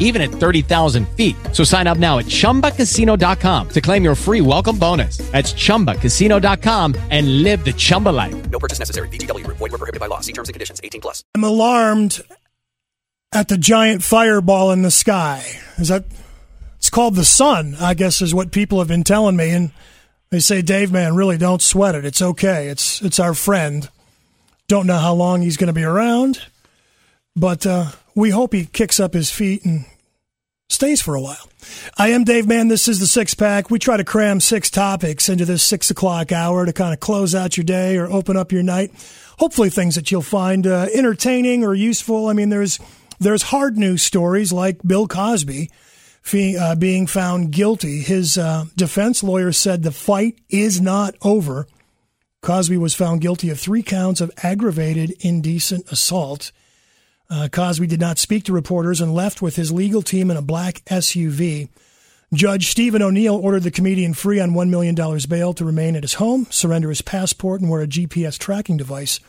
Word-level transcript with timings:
even 0.00 0.20
at 0.20 0.30
30,000 0.30 1.08
feet. 1.10 1.36
So 1.52 1.62
sign 1.62 1.86
up 1.86 1.98
now 1.98 2.18
at 2.18 2.26
chumbacasino.com 2.26 3.68
to 3.68 3.80
claim 3.80 4.02
your 4.02 4.16
free 4.16 4.40
welcome 4.40 4.76
bonus. 4.76 5.18
That's 5.30 5.52
chumbacasino.com 5.52 6.96
and 7.10 7.44
live 7.44 7.64
the 7.64 7.72
Chumba 7.72 8.08
life. 8.08 8.50
No 8.50 8.58
purchase 8.58 8.80
necessary. 8.80 9.08
VGW 9.08 9.44
Group. 9.44 9.58
Void 9.58 9.70
were 9.70 9.78
prohibited 9.78 10.00
by 10.00 10.06
law. 10.06 10.18
See 10.18 10.32
terms 10.32 10.48
and 10.48 10.54
conditions. 10.54 10.80
18 10.82 11.00
plus. 11.00 11.22
I'm 11.36 11.44
alarmed 11.44 12.20
at 13.32 13.48
the 13.48 13.58
giant 13.58 14.02
fireball 14.02 14.72
in 14.72 14.82
the 14.82 14.90
sky. 14.90 15.44
Is 15.78 15.88
that? 15.88 16.04
It's 16.78 16.90
called 16.90 17.14
the 17.14 17.24
sun. 17.24 17.76
I 17.78 17.94
guess 17.94 18.22
is 18.22 18.34
what 18.34 18.52
people 18.52 18.78
have 18.78 18.88
been 18.88 19.04
telling 19.04 19.36
me, 19.36 19.50
and 19.50 19.70
they 20.30 20.40
say, 20.40 20.62
Dave, 20.62 20.90
man, 20.90 21.14
really 21.14 21.36
don't 21.36 21.60
sweat 21.60 21.94
it. 21.94 22.06
It's 22.06 22.22
okay. 22.22 22.68
It's 22.68 23.02
it's 23.02 23.20
our 23.20 23.34
friend. 23.34 23.88
Don't 24.66 24.86
know 24.86 24.98
how 24.98 25.12
long 25.12 25.42
he's 25.42 25.56
going 25.58 25.66
to 25.66 25.74
be 25.74 25.84
around, 25.84 26.40
but 27.36 27.66
uh, 27.66 27.86
we 28.14 28.30
hope 28.30 28.52
he 28.52 28.66
kicks 28.66 29.00
up 29.00 29.14
his 29.14 29.30
feet 29.30 29.64
and 29.64 29.84
stays 30.68 31.02
for 31.02 31.14
a 31.14 31.20
while. 31.20 31.48
I 31.98 32.08
am 32.08 32.24
Dave 32.24 32.46
Mann. 32.46 32.68
This 32.68 32.88
is 32.88 33.00
the 33.00 33.06
Six 33.06 33.34
Pack. 33.34 33.70
We 33.70 33.78
try 33.78 33.96
to 33.96 34.04
cram 34.04 34.40
six 34.40 34.70
topics 34.70 35.28
into 35.28 35.44
this 35.44 35.64
six 35.64 35.90
o'clock 35.90 36.32
hour 36.32 36.64
to 36.64 36.72
kind 36.72 36.94
of 36.94 37.00
close 37.00 37.34
out 37.34 37.56
your 37.56 37.64
day 37.64 37.96
or 37.96 38.10
open 38.10 38.36
up 38.36 38.52
your 38.52 38.62
night. 38.62 38.90
Hopefully, 39.38 39.70
things 39.70 39.94
that 39.94 40.10
you'll 40.10 40.22
find 40.22 40.66
uh, 40.66 40.86
entertaining 40.94 41.64
or 41.64 41.74
useful. 41.74 42.28
I 42.28 42.32
mean, 42.32 42.48
there's 42.48 42.78
there's 43.18 43.42
hard 43.42 43.76
news 43.76 44.02
stories 44.02 44.52
like 44.52 44.82
Bill 44.82 45.06
Cosby 45.06 45.70
uh, 46.58 46.74
being 46.76 47.06
found 47.06 47.52
guilty. 47.52 48.00
His 48.00 48.38
uh, 48.38 48.66
defense 48.76 49.22
lawyer 49.22 49.52
said 49.52 49.82
the 49.82 49.92
fight 49.92 50.38
is 50.48 50.80
not 50.80 51.14
over. 51.22 51.66
Cosby 52.42 52.78
was 52.78 52.94
found 52.94 53.20
guilty 53.20 53.50
of 53.50 53.60
three 53.60 53.82
counts 53.82 54.20
of 54.20 54.30
aggravated 54.42 55.14
indecent 55.20 55.90
assault. 55.92 56.52
Uh, 57.30 57.48
Cosby 57.48 57.86
did 57.86 58.00
not 58.00 58.18
speak 58.18 58.44
to 58.44 58.52
reporters 58.52 59.00
and 59.00 59.14
left 59.14 59.40
with 59.40 59.54
his 59.54 59.70
legal 59.70 60.02
team 60.02 60.30
in 60.30 60.36
a 60.36 60.42
black 60.42 60.82
SUV. 60.86 61.68
Judge 62.34 62.68
Steven 62.68 63.02
O'Neill 63.02 63.36
ordered 63.36 63.62
the 63.62 63.70
comedian 63.70 64.14
free 64.14 64.40
on 64.40 64.50
$1 64.50 64.68
million 64.68 64.96
bail 65.28 65.54
to 65.54 65.64
remain 65.64 65.96
at 65.96 66.02
his 66.02 66.14
home, 66.14 66.46
surrender 66.50 66.88
his 66.88 67.02
passport, 67.02 67.60
and 67.60 67.70
wear 67.70 67.82
a 67.82 67.86
GPS 67.86 68.38
tracking 68.38 68.76
device 68.76 69.20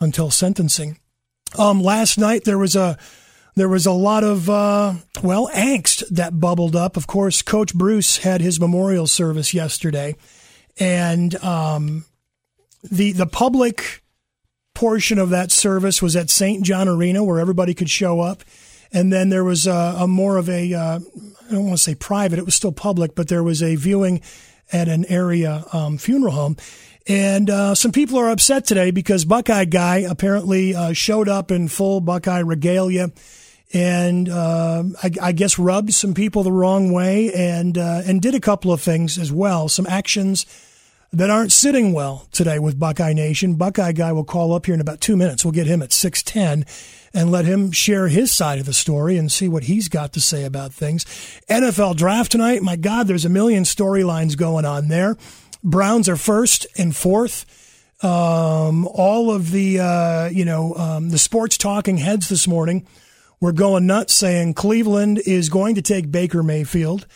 until 0.00 0.30
sentencing. 0.30 0.98
Um, 1.58 1.82
last 1.82 2.18
night 2.18 2.44
there 2.44 2.58
was 2.58 2.76
a 2.76 2.98
there 3.54 3.68
was 3.68 3.86
a 3.86 3.92
lot 3.92 4.22
of 4.22 4.48
uh, 4.48 4.94
well 5.22 5.48
angst 5.52 6.06
that 6.10 6.38
bubbled 6.38 6.76
up. 6.76 6.96
Of 6.96 7.06
course, 7.06 7.42
Coach 7.42 7.74
Bruce 7.74 8.18
had 8.18 8.40
his 8.40 8.60
memorial 8.60 9.06
service 9.06 9.52
yesterday, 9.52 10.14
and 10.78 11.34
um, 11.42 12.04
the 12.82 13.12
the 13.12 13.26
public 13.26 14.02
portion 14.78 15.18
of 15.18 15.30
that 15.30 15.50
service 15.50 16.00
was 16.00 16.14
at 16.14 16.30
St. 16.30 16.62
John 16.62 16.86
Arena, 16.86 17.24
where 17.24 17.40
everybody 17.40 17.74
could 17.74 17.90
show 17.90 18.20
up. 18.20 18.44
And 18.92 19.12
then 19.12 19.28
there 19.28 19.42
was 19.42 19.66
a, 19.66 19.96
a 19.98 20.06
more 20.06 20.36
of 20.36 20.48
a 20.48 20.72
uh, 20.72 21.00
I 21.48 21.52
don't 21.52 21.64
want 21.64 21.76
to 21.76 21.82
say 21.82 21.96
private; 21.96 22.38
it 22.38 22.44
was 22.44 22.54
still 22.54 22.70
public, 22.70 23.16
but 23.16 23.26
there 23.26 23.42
was 23.42 23.60
a 23.60 23.74
viewing 23.74 24.22
at 24.72 24.86
an 24.86 25.04
area 25.06 25.64
um, 25.72 25.98
funeral 25.98 26.32
home. 26.32 26.56
And 27.08 27.50
uh, 27.50 27.74
some 27.74 27.90
people 27.90 28.20
are 28.20 28.30
upset 28.30 28.66
today 28.66 28.92
because 28.92 29.24
Buckeye 29.24 29.64
Guy 29.64 29.96
apparently 30.08 30.76
uh, 30.76 30.92
showed 30.92 31.28
up 31.28 31.50
in 31.50 31.66
full 31.66 32.00
Buckeye 32.00 32.38
regalia 32.38 33.10
and 33.74 34.28
uh, 34.28 34.84
I, 35.02 35.10
I, 35.20 35.32
guess 35.32 35.58
rubbed 35.58 35.92
some 35.92 36.14
people 36.14 36.42
the 36.42 36.52
wrong 36.52 36.90
way 36.92 37.32
and 37.34 37.76
uh, 37.76 38.02
and 38.06 38.22
did 38.22 38.34
a 38.34 38.40
couple 38.40 38.72
of 38.72 38.80
things 38.80 39.18
as 39.18 39.30
well, 39.30 39.68
some 39.68 39.86
actions 39.86 40.46
that 41.12 41.30
aren't 41.30 41.52
sitting 41.52 41.92
well 41.92 42.26
today 42.32 42.58
with 42.58 42.78
Buckeye 42.78 43.14
Nation. 43.14 43.54
Buckeye 43.54 43.92
guy 43.92 44.12
will 44.12 44.24
call 44.24 44.52
up 44.52 44.66
here 44.66 44.74
in 44.74 44.80
about 44.80 45.00
two 45.00 45.16
minutes. 45.16 45.44
We'll 45.44 45.52
get 45.52 45.66
him 45.66 45.82
at 45.82 45.92
six 45.92 46.22
ten 46.22 46.66
and 47.14 47.30
let 47.30 47.46
him 47.46 47.72
share 47.72 48.08
his 48.08 48.32
side 48.32 48.58
of 48.58 48.66
the 48.66 48.74
story 48.74 49.16
and 49.16 49.32
see 49.32 49.48
what 49.48 49.64
he's 49.64 49.88
got 49.88 50.12
to 50.12 50.20
say 50.20 50.44
about 50.44 50.72
things. 50.72 51.04
NFL 51.48 51.96
draft 51.96 52.32
tonight. 52.32 52.62
My 52.62 52.76
God, 52.76 53.06
there's 53.06 53.24
a 53.24 53.30
million 53.30 53.64
storylines 53.64 54.36
going 54.36 54.66
on 54.66 54.88
there. 54.88 55.16
Browns 55.64 56.08
are 56.08 56.16
first 56.16 56.66
and 56.76 56.94
fourth. 56.94 57.46
Um, 58.04 58.86
all 58.86 59.30
of 59.32 59.50
the 59.50 59.80
uh, 59.80 60.28
you 60.28 60.44
know 60.44 60.74
um, 60.74 61.08
the 61.08 61.18
sports 61.18 61.56
talking 61.56 61.96
heads 61.96 62.28
this 62.28 62.46
morning 62.46 62.86
were 63.40 63.52
going 63.52 63.86
nuts 63.86 64.12
saying 64.14 64.54
Cleveland 64.54 65.20
is 65.24 65.48
going 65.48 65.74
to 65.76 65.82
take 65.82 66.10
Baker 66.10 66.42
Mayfield. 66.42 67.06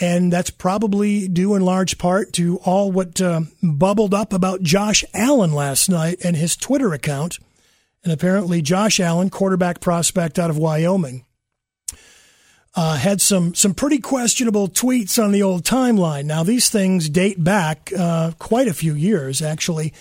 And 0.00 0.32
that's 0.32 0.50
probably 0.50 1.28
due 1.28 1.54
in 1.54 1.62
large 1.62 1.98
part 1.98 2.32
to 2.34 2.58
all 2.64 2.90
what 2.90 3.20
uh, 3.20 3.42
bubbled 3.62 4.14
up 4.14 4.32
about 4.32 4.62
Josh 4.62 5.04
Allen 5.12 5.52
last 5.52 5.90
night 5.90 6.18
and 6.24 6.34
his 6.34 6.56
Twitter 6.56 6.92
account. 6.92 7.38
And 8.02 8.12
apparently, 8.12 8.62
Josh 8.62 8.98
Allen, 8.98 9.30
quarterback 9.30 9.80
prospect 9.80 10.38
out 10.38 10.50
of 10.50 10.58
Wyoming, 10.58 11.24
uh, 12.74 12.96
had 12.96 13.20
some 13.20 13.54
some 13.54 13.74
pretty 13.74 13.98
questionable 13.98 14.66
tweets 14.68 15.22
on 15.22 15.30
the 15.30 15.42
old 15.42 15.62
timeline. 15.62 16.24
Now, 16.24 16.42
these 16.42 16.68
things 16.70 17.08
date 17.08 17.42
back 17.42 17.92
uh, 17.96 18.32
quite 18.38 18.66
a 18.66 18.74
few 18.74 18.94
years, 18.94 19.42
actually. 19.42 19.92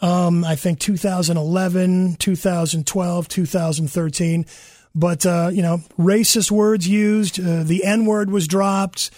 Um, 0.00 0.44
I 0.44 0.54
think 0.54 0.78
2011, 0.78 2.16
2012, 2.16 3.28
2013. 3.28 4.46
But, 4.94 5.26
uh, 5.26 5.50
you 5.52 5.62
know, 5.62 5.78
racist 5.98 6.50
words 6.50 6.88
used, 6.88 7.40
uh, 7.40 7.62
the 7.62 7.84
N 7.84 8.06
word 8.06 8.30
was 8.30 8.48
dropped, 8.48 9.10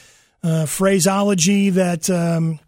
uh, 0.43 0.67
phraseology 0.67 1.71
that, 1.71 2.09
um, 2.11 2.59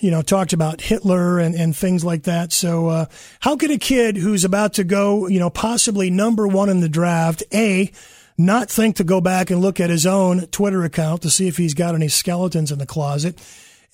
you 0.00 0.10
know, 0.10 0.22
talked 0.22 0.52
about 0.52 0.80
Hitler 0.80 1.38
and, 1.38 1.54
and 1.54 1.74
things 1.74 2.04
like 2.04 2.24
that. 2.24 2.52
So, 2.52 2.88
uh, 2.88 3.06
how 3.40 3.56
could 3.56 3.70
a 3.70 3.78
kid 3.78 4.16
who's 4.16 4.44
about 4.44 4.74
to 4.74 4.84
go, 4.84 5.26
you 5.28 5.38
know, 5.38 5.50
possibly 5.50 6.10
number 6.10 6.46
one 6.46 6.68
in 6.68 6.80
the 6.80 6.88
draft, 6.88 7.42
A, 7.52 7.90
not 8.36 8.68
think 8.68 8.96
to 8.96 9.04
go 9.04 9.20
back 9.20 9.50
and 9.50 9.60
look 9.60 9.80
at 9.80 9.90
his 9.90 10.06
own 10.06 10.46
Twitter 10.48 10.82
account 10.84 11.22
to 11.22 11.30
see 11.30 11.48
if 11.48 11.56
he's 11.56 11.74
got 11.74 11.94
any 11.94 12.08
skeletons 12.08 12.72
in 12.72 12.78
the 12.78 12.86
closet? 12.86 13.40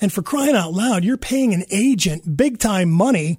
And 0.00 0.12
for 0.12 0.22
crying 0.22 0.56
out 0.56 0.72
loud, 0.72 1.04
you're 1.04 1.18
paying 1.18 1.52
an 1.52 1.64
agent 1.70 2.36
big 2.36 2.58
time 2.58 2.90
money 2.90 3.38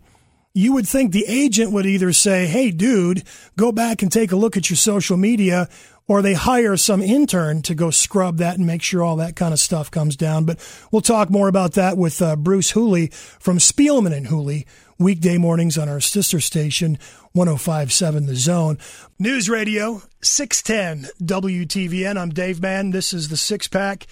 you 0.54 0.74
would 0.74 0.88
think 0.88 1.12
the 1.12 1.26
agent 1.28 1.72
would 1.72 1.86
either 1.86 2.12
say, 2.14 2.46
Hey, 2.48 2.72
dude, 2.72 3.24
go 3.58 3.72
back 3.72 4.02
and 4.02 4.12
take 4.12 4.32
a 4.32 4.36
look 4.36 4.58
at 4.58 4.70
your 4.70 4.78
social 4.78 5.18
media, 5.18 5.70
or 6.12 6.22
they 6.22 6.34
hire 6.34 6.76
some 6.76 7.02
intern 7.02 7.62
to 7.62 7.74
go 7.74 7.90
scrub 7.90 8.36
that 8.36 8.58
and 8.58 8.68
make 8.68 8.82
sure 8.82 9.02
all 9.02 9.16
that 9.16 9.34
kind 9.38 9.54
of 9.54 9.60
stuff 9.62 9.90
comes 9.90 10.18
down. 10.18 10.44
But 10.44 10.60
we'll 10.92 11.02
talk 11.02 11.30
more 11.30 11.48
about 11.48 11.72
that 11.76 11.98
with 11.98 12.22
uh, 12.22 12.36
Bruce 12.36 12.72
Hooley 12.72 13.08
from 13.40 13.60
Spielman 13.60 14.12
and 14.12 14.28
Hooley, 14.28 14.68
weekday 15.00 15.38
mornings 15.38 15.78
on 15.78 15.88
our 15.88 16.02
sister 16.02 16.42
station, 16.42 16.98
1057 17.32 18.26
The 18.26 18.36
Zone. 18.36 18.78
News 19.20 19.48
Radio, 19.48 20.02
610 20.22 21.10
WTVN. 21.26 22.18
I'm 22.18 22.32
Dave 22.32 22.62
Mann. 22.62 22.92
This 22.92 23.14
is 23.14 23.30
the 23.30 23.38
six 23.38 23.70
pack. 23.70 24.06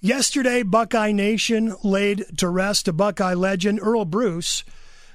Yesterday, 0.00 0.62
Buckeye 0.62 1.12
Nation 1.12 1.76
laid 1.84 2.24
to 2.38 2.48
rest 2.48 2.88
a 2.88 2.94
Buckeye 2.94 3.34
legend, 3.34 3.78
Earle 3.82 4.06
Bruce 4.06 4.64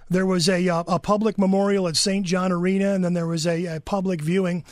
there 0.09 0.25
was 0.25 0.47
a, 0.49 0.67
uh, 0.69 0.83
a 0.87 0.99
public 0.99 1.37
memorial 1.37 1.87
at 1.87 1.95
St. 1.95 2.25
John 2.25 2.51
Arena, 2.51 2.93
and 2.93 3.03
then 3.03 3.13
there 3.13 3.27
was 3.27 3.45
a, 3.45 3.65
a 3.65 3.79
public 3.79 4.21
viewing 4.21 4.63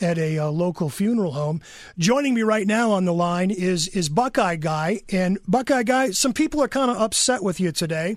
at 0.00 0.18
a, 0.18 0.38
uh, 0.38 0.48
local 0.48 0.90
funeral 0.90 1.32
home. 1.32 1.60
Joining 1.98 2.34
me 2.34 2.42
right 2.42 2.66
now 2.66 2.90
on 2.90 3.04
the 3.04 3.12
line 3.12 3.50
is 3.50 3.88
is 3.88 4.08
Buckeye 4.08 4.56
Guy, 4.56 5.00
and 5.10 5.38
Buckeye 5.46 5.82
Guy. 5.82 6.10
Some 6.10 6.32
people 6.32 6.62
are 6.62 6.68
kind 6.68 6.90
of 6.90 6.96
upset 6.96 7.42
with 7.42 7.60
you 7.60 7.72
today, 7.72 8.16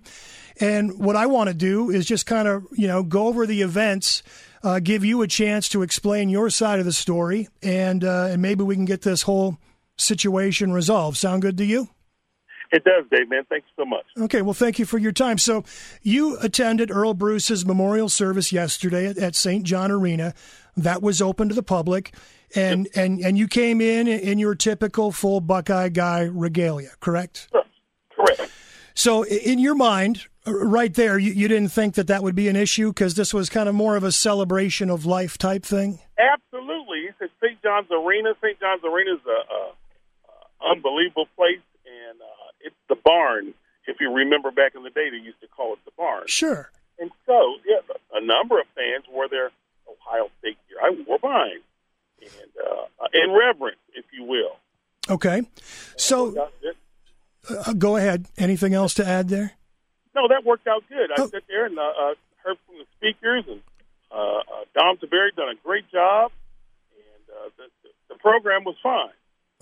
and 0.59 0.99
what 0.99 1.15
I 1.15 1.27
want 1.27 1.49
to 1.49 1.53
do 1.53 1.89
is 1.89 2.05
just 2.05 2.25
kind 2.25 2.47
of 2.47 2.65
you 2.71 2.87
know 2.87 3.03
go 3.03 3.27
over 3.27 3.45
the 3.45 3.61
events. 3.61 4.23
Uh, 4.63 4.79
give 4.79 5.05
you 5.05 5.21
a 5.21 5.27
chance 5.27 5.69
to 5.69 5.83
explain 5.83 6.29
your 6.29 6.49
side 6.49 6.79
of 6.79 6.85
the 6.85 6.91
story, 6.91 7.47
and 7.61 8.03
uh, 8.03 8.29
and 8.31 8.41
maybe 8.41 8.63
we 8.63 8.75
can 8.75 8.85
get 8.85 9.03
this 9.03 9.21
whole 9.21 9.57
situation 9.97 10.73
resolved. 10.73 11.15
Sound 11.15 11.43
good 11.43 11.57
to 11.57 11.65
you? 11.65 11.89
It 12.71 12.83
does, 12.83 13.05
Dave, 13.09 13.29
man. 13.29 13.43
Thanks 13.49 13.67
so 13.77 13.85
much. 13.85 14.05
Okay, 14.17 14.41
well, 14.41 14.53
thank 14.53 14.79
you 14.79 14.85
for 14.85 14.97
your 14.97 15.11
time. 15.11 15.37
So, 15.37 15.63
you 16.01 16.37
attended 16.39 16.91
Earle 16.91 17.13
Bruce's 17.13 17.65
memorial 17.65 18.09
service 18.09 18.51
yesterday 18.51 19.07
at, 19.07 19.17
at 19.17 19.35
St. 19.35 19.63
John 19.63 19.91
Arena. 19.91 20.33
That 20.75 21.01
was 21.01 21.21
open 21.21 21.49
to 21.49 21.55
the 21.55 21.63
public, 21.63 22.13
and 22.55 22.85
yep. 22.85 23.05
and 23.05 23.19
and 23.19 23.37
you 23.37 23.47
came 23.47 23.81
in 23.81 24.07
in 24.07 24.37
your 24.37 24.53
typical 24.53 25.11
full 25.11 25.41
Buckeye 25.41 25.89
guy 25.89 26.21
regalia, 26.21 26.91
correct? 26.99 27.49
Correct. 28.15 28.51
So, 28.93 29.23
in 29.25 29.59
your 29.59 29.75
mind, 29.75 30.27
right 30.45 30.93
there, 30.93 31.17
you, 31.19 31.31
you 31.31 31.47
didn't 31.47 31.69
think 31.69 31.95
that 31.95 32.07
that 32.07 32.23
would 32.23 32.35
be 32.35 32.47
an 32.47 32.55
issue 32.55 32.89
because 32.89 33.15
this 33.15 33.33
was 33.33 33.49
kind 33.49 33.69
of 33.69 33.75
more 33.75 33.95
of 33.95 34.03
a 34.03 34.11
celebration 34.11 34.89
of 34.89 35.05
life 35.05 35.37
type 35.37 35.63
thing. 35.63 35.99
Absolutely. 36.17 37.09
It's 37.09 37.21
at 37.21 37.29
St. 37.41 37.61
John's 37.61 37.89
Arena. 37.91 38.33
St. 38.41 38.59
John's 38.59 38.83
Arena 38.83 39.13
is 39.13 39.21
a, 39.27 39.53
a, 39.53 40.71
unbelievable 40.71 41.27
place, 41.35 41.61
it's 42.67 42.75
the 42.89 42.95
barn. 42.95 43.53
If 43.87 43.97
you 43.99 44.11
remember 44.13 44.51
back 44.51 44.75
in 44.75 44.83
the 44.83 44.89
day, 44.89 45.09
they 45.09 45.17
used 45.17 45.39
to 45.41 45.47
call 45.47 45.73
it 45.73 45.79
the 45.85 45.91
barn. 45.97 46.23
Sure. 46.27 46.69
And 46.99 47.09
so, 47.25 47.55
yeah, 47.65 47.79
a 48.13 48.23
number 48.25 48.59
of 48.59 48.67
fans 48.75 49.05
were 49.11 49.27
there. 49.29 49.49
Ohio 49.89 50.29
State 50.39 50.57
gear. 50.67 50.77
I 50.83 50.89
wore 51.07 51.19
mine, 51.23 51.61
and 52.21 52.51
uh, 52.61 53.07
in 53.13 53.31
reverence, 53.33 53.77
if 53.93 54.03
you 54.11 54.23
will. 54.25 54.57
Okay. 55.09 55.43
So 55.95 56.49
uh, 57.49 57.73
go 57.73 57.95
ahead. 57.95 58.25
Anything 58.37 58.73
else 58.73 58.93
to 58.95 59.07
add 59.07 59.29
there? 59.29 59.53
No, 60.15 60.27
that 60.27 60.43
worked 60.43 60.67
out 60.67 60.83
good. 60.89 61.11
I 61.11 61.15
Oh. 61.21 61.27
sat 61.27 61.43
there 61.47 61.65
and 61.65 61.77
uh, 61.79 61.81
uh, 61.83 62.13
heard 62.43 62.57
from 62.65 62.75
the 62.79 62.85
speakers, 62.97 63.45
and 63.47 63.61
uh, 64.11 64.15
uh, 64.17 64.41
Dom 64.75 64.97
Tiberi 64.97 65.33
done 65.35 65.49
a 65.49 65.55
great 65.63 65.89
job, 65.91 66.31
and 66.91 67.23
uh, 67.37 67.49
the, 67.57 67.89
the 68.09 68.15
program 68.19 68.63
was 68.65 68.75
fine. 68.83 69.13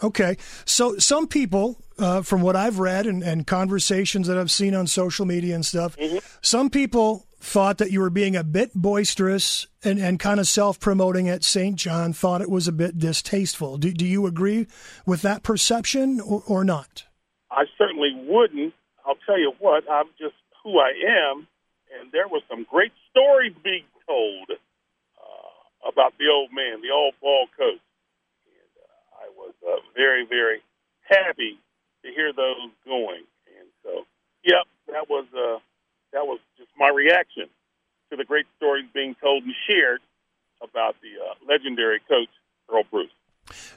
Okay. 0.04 0.38
So 0.66 0.98
some 0.98 1.28
people, 1.28 1.78
uh, 1.98 2.22
from 2.22 2.42
what 2.42 2.56
I've 2.56 2.80
read 2.80 3.06
and, 3.06 3.24
and 3.24 3.48
conversations 3.48 4.28
that 4.28 4.38
I've 4.38 4.52
seen 4.52 4.76
on 4.76 4.88
social 4.88 5.26
media 5.26 5.56
and 5.56 5.66
stuff, 5.66 5.96
some 6.42 6.70
people 6.70 7.26
thought 7.40 7.78
that 7.78 7.92
you 7.92 8.02
were 8.02 8.10
being 8.10 8.36
a 8.36 8.44
bit 8.44 8.72
boisterous 8.74 9.68
and, 9.84 10.00
and 10.00 10.20
kind 10.20 10.40
of 10.40 10.48
self 10.48 10.80
promoting 10.80 11.30
at 11.30 11.44
St. 11.44 11.76
John, 11.76 12.12
thought 12.12 12.42
it 12.42 12.50
was 12.50 12.68
a 12.68 12.72
bit 12.72 12.98
distasteful. 12.98 13.78
Do, 13.78 13.94
do 13.94 14.06
you 14.06 14.26
agree 14.26 14.68
with 15.06 15.22
that 15.22 15.44
perception 15.44 16.20
or, 16.20 16.44
or 16.48 16.64
not? 16.64 17.06
I 17.52 17.66
certainly 17.78 18.12
wouldn't. 18.28 18.74
I'll 19.06 19.18
tell 19.26 19.40
you 19.40 19.54
what, 19.60 19.84
I'm 19.90 20.08
just 20.20 20.34
who 20.64 20.80
I 20.80 20.92
am, 21.30 21.48
and 21.94 22.12
there 22.12 22.28
were 22.28 22.42
some 22.50 22.66
great 22.70 22.92
stories 23.12 23.54
being 23.64 23.86
told 24.08 24.50
uh, 24.50 25.88
about 25.88 26.18
the 26.18 26.26
old 26.34 26.50
man, 26.52 26.82
the 26.82 26.92
old 26.92 27.14
ball 27.22 27.46
coach. 27.56 27.80
Uh, 29.66 29.82
very, 29.96 30.26
very 30.26 30.62
happy 31.10 31.58
to 32.04 32.12
hear 32.12 32.32
those 32.34 32.70
going. 32.86 33.24
And 33.58 33.68
so, 33.84 34.06
yep, 34.44 34.66
that 34.92 35.10
was 35.10 35.26
uh, 35.34 35.60
that 36.14 36.26
was 36.26 36.40
just 36.58 36.70
my 36.78 36.90
reaction 36.90 37.50
to 38.12 38.16
the 38.16 38.26
great 38.26 38.46
stories 38.58 38.86
being 38.94 39.16
told 39.22 39.44
and 39.44 39.54
shared 39.70 40.02
about 40.62 40.96
the 41.02 41.18
uh, 41.20 41.34
legendary 41.48 42.00
coach 42.08 42.30
Earle 42.72 42.84
Bruce. 42.92 43.10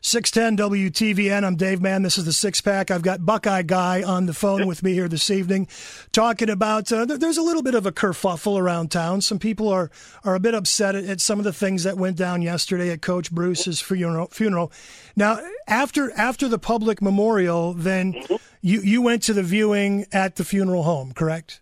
610 0.00 0.56
WTVN. 0.70 1.44
I'm 1.44 1.56
Dave 1.56 1.82
Mann. 1.82 2.03
This 2.03 2.17
is 2.17 2.25
the 2.25 2.32
six 2.32 2.61
pack. 2.61 2.91
I've 2.91 3.03
got 3.03 3.26
Buckeye 3.26 3.62
Guy 3.62 4.03
on 4.03 4.26
the 4.26 4.32
phone 4.32 4.67
with 4.67 4.82
me 4.82 4.94
here 4.94 5.09
this 5.09 5.31
evening 5.31 5.69
talking 6.12 6.49
about 6.49 6.91
uh, 6.93 7.05
there's 7.05 7.37
a 7.37 7.43
little 7.43 7.62
bit 7.62 7.75
of 7.75 7.85
a 7.85 7.93
kerfuffle 7.93 8.59
around 8.59 8.91
town. 8.91 9.20
Some 9.20 9.38
people 9.38 9.69
are, 9.69 9.91
are 10.25 10.35
a 10.35 10.41
bit 10.41 10.55
upset 10.55 10.94
at, 10.94 11.05
at 11.05 11.20
some 11.20 11.38
of 11.38 11.44
the 11.44 11.53
things 11.53 11.85
that 11.85 11.99
went 11.99 12.17
down 12.17 12.41
yesterday 12.43 12.91
at 12.91 13.03
Coach 13.03 13.31
Bruce's 13.31 13.81
funeral. 13.81 14.29
funeral. 14.29 14.73
Now, 15.17 15.41
after 15.67 16.12
after 16.19 16.49
the 16.49 16.59
public 16.59 17.03
memorial, 17.03 17.75
then 17.75 18.14
you, 18.62 18.81
you 18.81 19.03
went 19.03 19.23
to 19.25 19.32
the 19.35 19.43
viewing 19.43 20.06
at 20.12 20.37
the 20.37 20.44
funeral 20.44 20.85
home, 20.85 21.12
correct? 21.12 21.61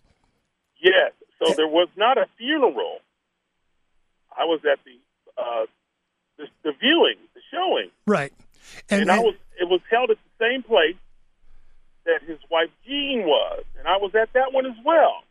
Yes. 0.81 1.13
So 1.43 1.53
there 1.55 1.69
was 1.69 1.89
not 1.97 2.19
a 2.19 2.27
funeral. 2.39 2.99
I 4.37 4.45
was 4.45 4.61
at 4.71 4.79
the 4.85 4.99
uh, 5.41 5.67
the, 6.39 6.47
the 6.63 6.73
viewing, 6.79 7.17
showing, 7.53 7.91
Right. 8.07 8.33
and, 8.91 9.11
I 9.11 9.19
was. 9.21 9.35
It 9.61 9.69
was 9.69 9.81
held 9.91 10.11
at 10.11 10.19
the 10.39 10.45
same 10.45 10.63
place 10.63 10.97
that 12.05 12.23
his 12.23 12.39
wife 12.51 12.69
Jean 12.87 13.25
was, 13.27 13.65
and 13.79 13.89
I 13.89 13.97
was 13.97 14.15
at 14.15 14.33
that 14.35 14.53
one 14.53 14.67
as 14.67 14.77
well. 14.85 15.23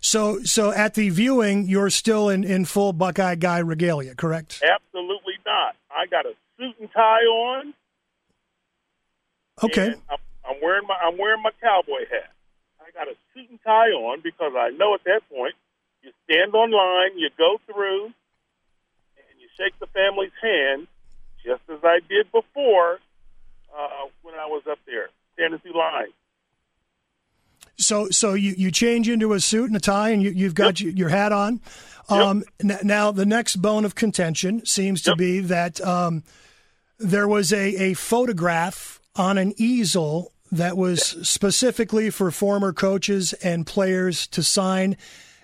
so 0.00 0.40
so 0.44 0.72
at 0.72 0.94
the 0.94 1.08
viewing, 1.10 1.66
you're 1.66 1.90
still 1.90 2.28
in, 2.28 2.44
in 2.44 2.64
full 2.64 2.92
Buckeye 2.92 3.34
Guy 3.36 3.58
regalia, 3.58 4.14
correct? 4.14 4.62
Absolutely 4.62 5.34
not. 5.46 5.74
I 5.90 6.06
got 6.06 6.26
a 6.26 6.34
suit 6.58 6.74
and 6.80 6.90
tie 6.92 7.24
on. 7.24 7.74
Okay. 9.62 9.86
and 9.92 10.02
I'm, 10.10 10.18
I'm 10.48 10.56
wearing 10.62 10.86
my 10.86 10.94
I'm 11.02 11.16
wearing 11.18 11.42
my 11.42 11.50
cowboy 11.62 12.04
hat. 12.10 12.30
I 12.80 12.90
got 12.92 13.08
a 13.08 13.16
suit 13.34 13.48
and 13.50 13.58
tie 13.64 13.90
on 13.90 14.20
because 14.22 14.52
I 14.56 14.70
know 14.70 14.94
at 14.94 15.04
that 15.04 15.22
point 15.30 15.54
you 16.02 16.12
stand 16.30 16.54
on 16.54 16.70
line, 16.70 17.18
you 17.18 17.30
go 17.38 17.58
through, 17.66 18.04
and 18.04 19.34
you 19.40 19.48
shake 19.56 19.78
the 19.80 19.86
family's 19.88 20.30
hand, 20.42 20.86
just 21.46 21.62
as 21.70 21.78
I 21.84 22.00
did 22.08 22.30
before 22.32 22.98
uh, 23.74 24.08
when 24.22 24.34
I 24.34 24.46
was 24.46 24.62
up 24.70 24.78
there 24.86 25.08
through 25.36 25.78
line. 25.78 26.08
So, 27.78 28.08
so 28.10 28.34
you, 28.34 28.54
you 28.56 28.70
change 28.70 29.08
into 29.08 29.32
a 29.34 29.40
suit 29.40 29.66
and 29.66 29.76
a 29.76 29.80
tie, 29.80 30.08
and 30.10 30.22
you, 30.22 30.30
you've 30.30 30.54
got 30.54 30.80
your, 30.80 30.92
your 30.92 31.08
hat 31.10 31.30
on. 31.30 31.60
Um, 32.08 32.42
n- 32.60 32.78
now, 32.82 33.10
the 33.12 33.26
next 33.26 33.56
bone 33.56 33.84
of 33.84 33.94
contention 33.94 34.64
seems 34.64 35.02
to 35.02 35.10
Yep. 35.10 35.18
be 35.18 35.40
that 35.40 35.80
um, 35.82 36.22
there 36.98 37.28
was 37.28 37.52
a, 37.52 37.90
a 37.90 37.94
photograph 37.94 38.98
on 39.14 39.36
an 39.38 39.52
easel 39.56 40.32
that 40.50 40.76
was 40.76 41.02
specifically 41.28 42.08
for 42.08 42.30
former 42.30 42.72
coaches 42.72 43.34
and 43.34 43.66
players 43.66 44.26
to 44.28 44.42
sign, 44.42 44.96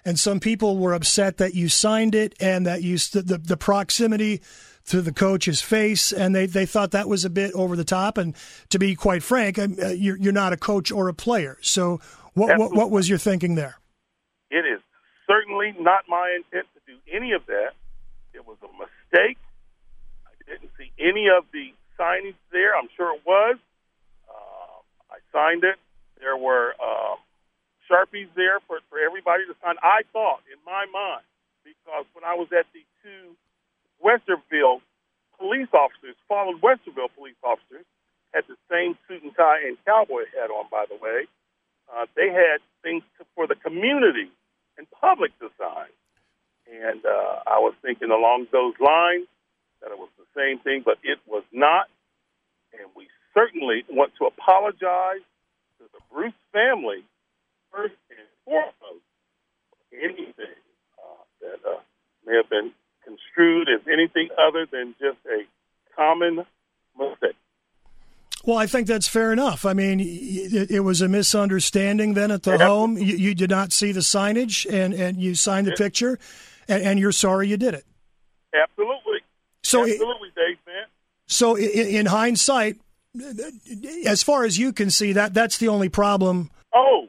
and 0.04 0.18
some 0.18 0.40
people 0.40 0.78
were 0.78 0.94
upset 0.94 1.36
that 1.36 1.54
you 1.54 1.68
signed 1.68 2.14
it 2.14 2.34
and 2.40 2.66
that 2.66 2.82
you 2.82 2.96
st- 2.96 3.26
the 3.26 3.38
the 3.38 3.56
proximity 3.56 4.40
to 4.86 5.00
the 5.00 5.12
coach's 5.12 5.60
face, 5.60 6.12
and 6.12 6.34
they, 6.34 6.46
they 6.46 6.66
thought 6.66 6.90
that 6.90 7.08
was 7.08 7.24
a 7.24 7.30
bit 7.30 7.52
over 7.54 7.76
the 7.76 7.84
top. 7.84 8.18
And 8.18 8.34
to 8.70 8.78
be 8.78 8.94
quite 8.94 9.22
frank, 9.22 9.58
uh, 9.58 9.66
you're 9.88 10.16
you're 10.16 10.32
not 10.32 10.52
a 10.52 10.56
coach 10.56 10.90
or 10.90 11.08
a 11.08 11.14
player, 11.14 11.58
so 11.60 12.00
what 12.34 12.58
what, 12.58 12.72
what 12.72 12.90
was 12.90 13.08
your 13.08 13.18
thinking 13.18 13.54
there? 13.54 13.78
It 14.50 14.66
is 14.66 14.80
certainly 15.26 15.74
not 15.78 16.04
my 16.08 16.36
intent 16.36 16.66
to 16.74 16.80
do 16.92 16.98
any 17.12 17.32
of 17.32 17.46
that. 17.46 17.72
It 18.34 18.46
was 18.46 18.56
a 18.62 18.72
mistake. 18.76 19.38
I 20.26 20.32
didn't 20.50 20.70
see 20.78 20.92
any 20.98 21.28
of 21.28 21.44
the 21.52 21.72
signings 21.98 22.40
there. 22.50 22.76
I'm 22.76 22.88
sure 22.96 23.14
it 23.14 23.22
was. 23.24 23.56
Uh, 24.28 24.78
I 25.10 25.18
signed 25.32 25.64
it. 25.64 25.76
There 26.20 26.36
were 26.36 26.74
um, 26.82 27.18
sharpies 27.90 28.28
there 28.34 28.60
for, 28.66 28.78
for 28.88 28.98
everybody 28.98 29.44
to 29.46 29.54
sign. 29.62 29.76
I 29.82 30.02
thought, 30.12 30.40
in 30.52 30.58
my 30.64 30.86
mind, 30.92 31.24
because 31.64 32.04
when 32.14 32.24
I 32.24 32.34
was 32.34 32.48
at 32.52 32.66
the 32.72 32.84
two 33.02 33.36
Westerville 34.04 34.80
police 35.38 35.68
officers, 35.72 36.16
fallen 36.28 36.58
Westerville 36.60 37.10
police 37.16 37.38
officers, 37.42 37.84
had 38.34 38.44
the 38.48 38.56
same 38.70 38.96
suit 39.06 39.22
and 39.22 39.34
tie 39.36 39.66
and 39.66 39.76
cowboy 39.84 40.24
hat 40.34 40.50
on, 40.50 40.66
by 40.70 40.84
the 40.88 40.96
way. 40.96 41.26
Uh, 41.92 42.06
they 42.16 42.28
had 42.28 42.58
things 42.82 43.02
to, 43.18 43.26
for 43.34 43.46
the 43.46 43.54
community 43.56 44.30
and 44.78 44.86
public 44.90 45.36
to 45.38 45.50
sign. 45.58 45.92
And 46.70 47.04
uh, 47.04 47.42
I 47.46 47.58
was 47.58 47.74
thinking 47.82 48.10
along 48.10 48.46
those 48.52 48.74
lines 48.80 49.26
that 49.82 49.90
it 49.90 49.98
was 49.98 50.08
the 50.16 50.28
same 50.34 50.58
thing, 50.60 50.82
but 50.84 50.98
it 51.02 51.18
was 51.26 51.42
not. 51.52 51.88
And 52.72 52.88
we 52.96 53.08
certainly 53.34 53.84
want 53.90 54.12
to 54.18 54.26
apologize 54.26 55.26
to 55.78 55.84
the 55.92 56.00
Bruce 56.10 56.38
family 56.52 57.04
first 57.70 57.94
and 58.08 58.26
foremost 58.44 59.04
for 59.70 59.96
anything 59.96 60.60
uh, 60.96 61.22
that 61.42 61.60
uh, 61.68 61.80
may 62.24 62.36
have 62.36 62.48
been 62.48 62.72
construed 63.04 63.68
as 63.68 63.80
anything 63.92 64.28
other 64.38 64.66
than 64.70 64.94
just 65.00 65.18
a 65.26 65.44
common 65.96 66.44
mistake. 66.98 67.36
Well, 68.44 68.58
I 68.58 68.66
think 68.66 68.88
that's 68.88 69.06
fair 69.06 69.32
enough. 69.32 69.64
I 69.64 69.72
mean, 69.72 70.00
it, 70.00 70.70
it 70.70 70.80
was 70.80 71.00
a 71.00 71.08
misunderstanding 71.08 72.14
then 72.14 72.30
at 72.32 72.42
the 72.42 72.56
Yeah. 72.58 72.66
home. 72.66 72.98
You, 72.98 73.16
you 73.16 73.34
did 73.34 73.50
not 73.50 73.72
see 73.72 73.92
the 73.92 74.00
signage, 74.00 74.66
and, 74.70 74.92
and 74.92 75.16
you 75.20 75.34
signed 75.36 75.66
the 75.68 75.70
Yeah. 75.70 75.76
picture, 75.76 76.18
and, 76.68 76.82
and 76.82 76.98
you're 76.98 77.12
sorry 77.12 77.46
you 77.48 77.56
did 77.56 77.74
it. 77.74 77.84
Absolutely. 78.52 79.20
So, 79.62 79.84
it, 79.86 79.98
Dave, 80.34 80.58
man. 80.66 80.86
so 81.28 81.56
i- 81.56 81.60
in 81.60 82.06
hindsight, 82.06 82.78
as 84.06 84.22
far 84.24 84.44
as 84.44 84.58
you 84.58 84.72
can 84.72 84.90
see, 84.90 85.12
that 85.12 85.34
that's 85.34 85.58
the 85.58 85.68
only 85.68 85.88
problem. 85.88 86.50
Oh, 86.74 87.06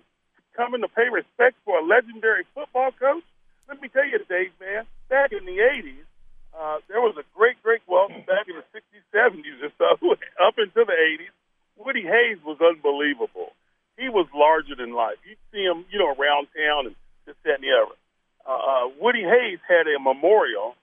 coming 0.56 0.82
to 0.82 0.88
pay 0.90 1.10
respect 1.10 1.56
for 1.66 1.80
a 1.80 1.84
legendary 1.84 2.44
football 2.54 2.92
coach? 2.92 3.24
Let 3.68 3.82
me 3.82 3.88
tell 3.90 4.06
you, 4.06 4.20
Dave, 4.30 4.52
man, 4.60 4.84
back 5.13 5.29
in 5.29 5.46
the 5.46 5.62
80s, 5.62 6.10
uh, 6.58 6.82
there 6.89 6.98
was 6.98 7.13
a 7.22 7.25
great, 7.38 7.62
great, 7.62 7.86
well, 7.86 8.10
back 8.25 8.50
in 8.50 8.58
the 8.58 8.65
60s, 8.74 9.05
70s 9.13 9.62
or 9.62 9.70
so, 9.77 9.86
up 10.41 10.58
into 10.58 10.82
the 10.82 10.98
80s, 10.98 11.34
Woody 11.77 12.01
Hayes 12.01 12.41
was 12.41 12.58
unbelievable. 12.58 13.53
He 13.98 14.10
was 14.10 14.25
larger 14.34 14.74
than 14.74 14.93
life. 14.93 15.22
You'd 15.22 15.38
see 15.53 15.62
him, 15.62 15.86
you 15.93 16.00
know, 16.01 16.10
around 16.17 16.50
town 16.58 16.89
and 16.89 16.96
this, 17.25 17.36
that, 17.46 17.62
and 17.62 17.63
the 17.63 17.74
other. 17.77 17.98
Uh, 18.41 18.50
uh, 18.58 18.86
Woody 19.00 19.22
Hayes 19.22 19.60
had 19.70 19.86
a 19.86 20.01
memorial 20.01 20.74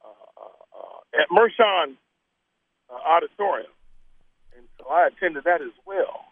uh, 0.00 0.08
uh, 0.08 0.80
uh, 0.80 1.20
at 1.20 1.28
Mershon 1.28 1.96
uh, 2.88 3.00
Auditorium. 3.04 3.72
And 4.56 4.64
so 4.78 4.88
I 4.88 5.08
attended 5.08 5.44
that 5.44 5.60
as 5.60 5.76
well 5.84 6.24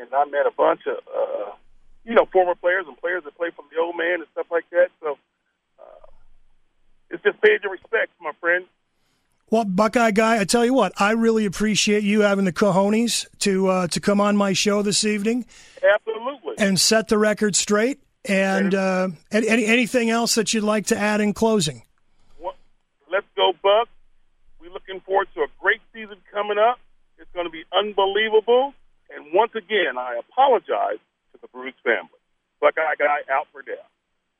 and 0.00 0.08
I 0.12 0.24
met 0.26 0.46
a 0.46 0.54
bunch 0.54 0.82
of 0.86 0.98
uh, 1.06 1.50
you 2.04 2.14
know 2.14 2.26
former 2.32 2.54
players 2.54 2.84
and 2.86 2.98
players 2.98 3.22
that 3.24 3.36
played 3.36 3.54
from 3.54 3.66
the 3.70 3.80
old 3.80 3.96
man 3.96 4.20
and 4.20 4.28
stuff 4.32 4.46
like 4.50 4.68
that. 4.70 4.90
So 5.00 5.18
it's 7.10 7.22
just 7.22 7.40
paying 7.40 7.58
your 7.62 7.72
respects, 7.72 8.12
my 8.20 8.32
friend. 8.40 8.64
Well, 9.50 9.64
Buckeye 9.64 10.10
guy, 10.10 10.40
I 10.40 10.44
tell 10.44 10.64
you 10.64 10.74
what, 10.74 10.92
I 11.00 11.12
really 11.12 11.44
appreciate 11.44 12.02
you 12.02 12.22
having 12.22 12.44
the 12.44 12.52
cojones 12.52 13.26
to 13.40 13.68
uh, 13.68 13.86
to 13.88 14.00
come 14.00 14.20
on 14.20 14.36
my 14.36 14.52
show 14.52 14.82
this 14.82 15.04
evening 15.04 15.46
Absolutely. 15.94 16.54
and 16.58 16.80
set 16.80 17.08
the 17.08 17.18
record 17.18 17.54
straight. 17.54 18.00
And 18.24 18.74
uh, 18.74 19.08
any, 19.30 19.66
anything 19.66 20.08
else 20.08 20.34
that 20.36 20.54
you'd 20.54 20.64
like 20.64 20.86
to 20.86 20.96
add 20.96 21.20
in 21.20 21.34
closing? 21.34 21.82
Well, 22.40 22.54
Let's 23.10 23.26
go, 23.36 23.52
Buck. 23.62 23.88
We're 24.58 24.72
looking 24.72 25.00
forward 25.00 25.28
to 25.34 25.42
a 25.42 25.46
great 25.60 25.82
season 25.92 26.16
coming 26.32 26.58
up. 26.58 26.80
It's 27.18 27.30
going 27.34 27.46
to 27.46 27.52
be 27.52 27.64
unbelievable. 27.70 28.72
And 29.14 29.26
once 29.32 29.52
again, 29.54 29.98
I 29.98 30.18
apologize 30.18 30.98
to 31.32 31.38
the 31.40 31.48
Bruce 31.48 31.74
family. 31.84 32.08
Buckeye 32.60 32.96
guy 32.98 33.20
out 33.30 33.46
for 33.52 33.62
death. 33.62 33.76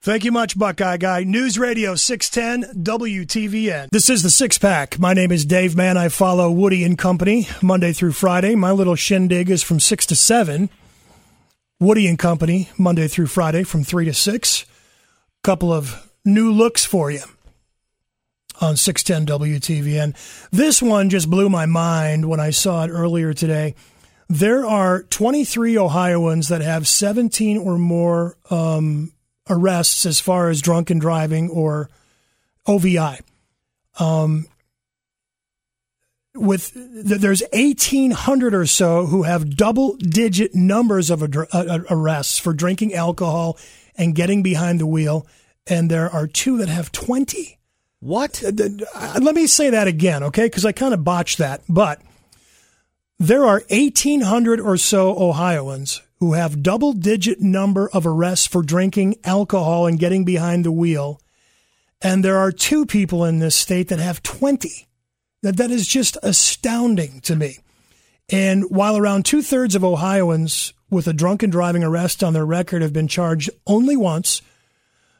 Thank 0.04 0.22
you 0.22 0.32
much, 0.32 0.58
Buckeye 0.58 0.98
Guy. 0.98 1.24
News 1.24 1.58
Radio 1.58 1.94
610 1.94 2.84
WTVN. 2.84 3.88
This 3.88 4.10
is 4.10 4.22
the 4.22 4.28
Six 4.28 4.58
Pack. 4.58 4.98
My 4.98 5.14
name 5.14 5.32
is 5.32 5.46
Dave 5.46 5.74
Mann. 5.74 5.96
I 5.96 6.10
follow 6.10 6.50
Woody 6.50 6.84
and 6.84 6.98
Company 6.98 7.48
Monday 7.62 7.94
through 7.94 8.12
Friday. 8.12 8.54
My 8.54 8.70
little 8.70 8.96
shindig 8.96 9.48
is 9.48 9.62
from 9.62 9.80
6 9.80 10.04
to 10.04 10.14
7. 10.14 10.68
Woody 11.80 12.06
and 12.06 12.18
Company 12.18 12.68
Monday 12.76 13.08
through 13.08 13.28
Friday 13.28 13.62
from 13.62 13.82
3 13.82 14.04
to 14.04 14.12
6. 14.12 14.66
Couple 15.42 15.72
of 15.72 16.12
new 16.22 16.52
looks 16.52 16.84
for 16.84 17.10
you 17.10 17.22
on 18.60 18.76
610 18.76 19.38
WTVN. 19.38 20.50
This 20.50 20.82
one 20.82 21.08
just 21.08 21.30
blew 21.30 21.48
my 21.48 21.64
mind 21.64 22.28
when 22.28 22.40
I 22.40 22.50
saw 22.50 22.84
it 22.84 22.90
earlier 22.90 23.32
today. 23.32 23.74
There 24.28 24.66
are 24.66 25.04
23 25.04 25.78
Ohioans 25.78 26.48
that 26.48 26.60
have 26.60 26.86
17 26.86 27.56
or 27.56 27.78
more 27.78 28.36
um, 28.50 29.13
arrests 29.48 30.06
as 30.06 30.20
far 30.20 30.48
as 30.48 30.60
drunken 30.60 30.98
driving 30.98 31.50
or 31.50 31.90
OVI. 32.66 33.18
Um, 33.98 34.46
with 36.34 36.72
there's 36.74 37.42
1800 37.52 38.54
or 38.54 38.66
so 38.66 39.06
who 39.06 39.22
have 39.22 39.56
double 39.56 39.96
digit 39.96 40.54
numbers 40.54 41.10
of 41.10 41.22
arrests 41.22 42.38
for 42.38 42.52
drinking 42.52 42.92
alcohol 42.92 43.56
and 43.96 44.14
getting 44.14 44.42
behind 44.42 44.80
the 44.80 44.86
wheel 44.86 45.26
and 45.66 45.90
there 45.90 46.10
are 46.10 46.26
two 46.26 46.58
that 46.58 46.68
have 46.68 46.90
20 46.92 47.58
what? 48.00 48.44
Uh, 48.44 49.18
let 49.22 49.34
me 49.34 49.46
say 49.46 49.70
that 49.70 49.86
again 49.86 50.24
okay? 50.24 50.46
Because 50.46 50.64
i 50.64 50.72
kind 50.72 50.92
of 50.92 51.04
botched 51.04 51.38
that 51.38 51.62
but 51.68 52.00
there 53.18 53.44
are 53.44 53.62
1800 53.70 54.60
or 54.60 54.76
so 54.76 55.16
ohioans 55.16 56.02
who 56.18 56.32
have 56.32 56.62
double 56.62 56.92
digit 56.92 57.40
number 57.40 57.88
of 57.90 58.06
arrests 58.06 58.46
for 58.46 58.62
drinking 58.62 59.16
alcohol 59.24 59.86
and 59.86 59.98
getting 59.98 60.24
behind 60.24 60.64
the 60.64 60.72
wheel. 60.72 61.20
And 62.00 62.24
there 62.24 62.38
are 62.38 62.52
two 62.52 62.86
people 62.86 63.24
in 63.24 63.38
this 63.38 63.54
state 63.54 63.88
that 63.88 63.98
have 63.98 64.22
20. 64.22 64.86
That, 65.42 65.56
that 65.58 65.70
is 65.70 65.86
just 65.86 66.16
astounding 66.22 67.20
to 67.22 67.36
me. 67.36 67.58
And 68.30 68.64
while 68.70 68.96
around 68.96 69.24
two 69.24 69.42
thirds 69.42 69.74
of 69.74 69.84
Ohioans 69.84 70.72
with 70.90 71.06
a 71.06 71.12
drunken 71.12 71.50
driving 71.50 71.84
arrest 71.84 72.24
on 72.24 72.32
their 72.32 72.46
record 72.46 72.82
have 72.82 72.92
been 72.92 73.08
charged 73.08 73.50
only 73.66 73.96
once, 73.96 74.40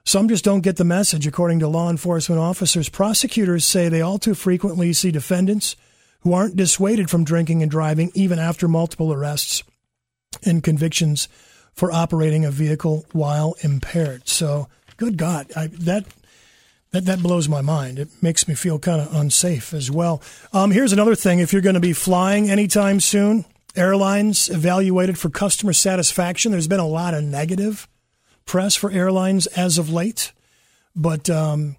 some 0.04 0.28
just 0.28 0.44
don't 0.44 0.62
get 0.62 0.76
the 0.76 0.84
message, 0.84 1.26
according 1.26 1.60
to 1.60 1.68
law 1.68 1.90
enforcement 1.90 2.40
officers. 2.40 2.88
Prosecutors 2.88 3.66
say 3.66 3.88
they 3.88 4.00
all 4.00 4.18
too 4.18 4.34
frequently 4.34 4.92
see 4.92 5.10
defendants 5.10 5.76
who 6.24 6.32
aren't 6.32 6.56
dissuaded 6.56 7.08
from 7.10 7.22
drinking 7.22 7.62
and 7.62 7.70
driving 7.70 8.10
even 8.14 8.38
after 8.38 8.66
multiple 8.66 9.12
arrests 9.12 9.62
and 10.44 10.62
convictions 10.64 11.28
for 11.74 11.92
operating 11.92 12.44
a 12.44 12.50
vehicle 12.50 13.04
while 13.12 13.54
impaired. 13.62 14.28
So, 14.28 14.68
good 14.96 15.16
God, 15.16 15.52
I, 15.54 15.68
that 15.68 16.06
that 16.92 17.04
that 17.04 17.22
blows 17.22 17.48
my 17.48 17.60
mind. 17.60 17.98
It 17.98 18.08
makes 18.22 18.48
me 18.48 18.54
feel 18.54 18.78
kind 18.78 19.00
of 19.00 19.14
unsafe 19.14 19.74
as 19.74 19.90
well. 19.90 20.22
Um, 20.52 20.70
here's 20.70 20.92
another 20.92 21.14
thing: 21.14 21.40
if 21.40 21.52
you're 21.52 21.62
going 21.62 21.74
to 21.74 21.80
be 21.80 21.92
flying 21.92 22.48
anytime 22.48 23.00
soon, 23.00 23.44
airlines 23.76 24.48
evaluated 24.48 25.18
for 25.18 25.28
customer 25.28 25.72
satisfaction. 25.72 26.52
There's 26.52 26.68
been 26.68 26.80
a 26.80 26.86
lot 26.86 27.14
of 27.14 27.22
negative 27.22 27.86
press 28.46 28.74
for 28.76 28.90
airlines 28.90 29.46
as 29.48 29.78
of 29.78 29.90
late, 29.90 30.32
but 30.94 31.28
um, 31.28 31.76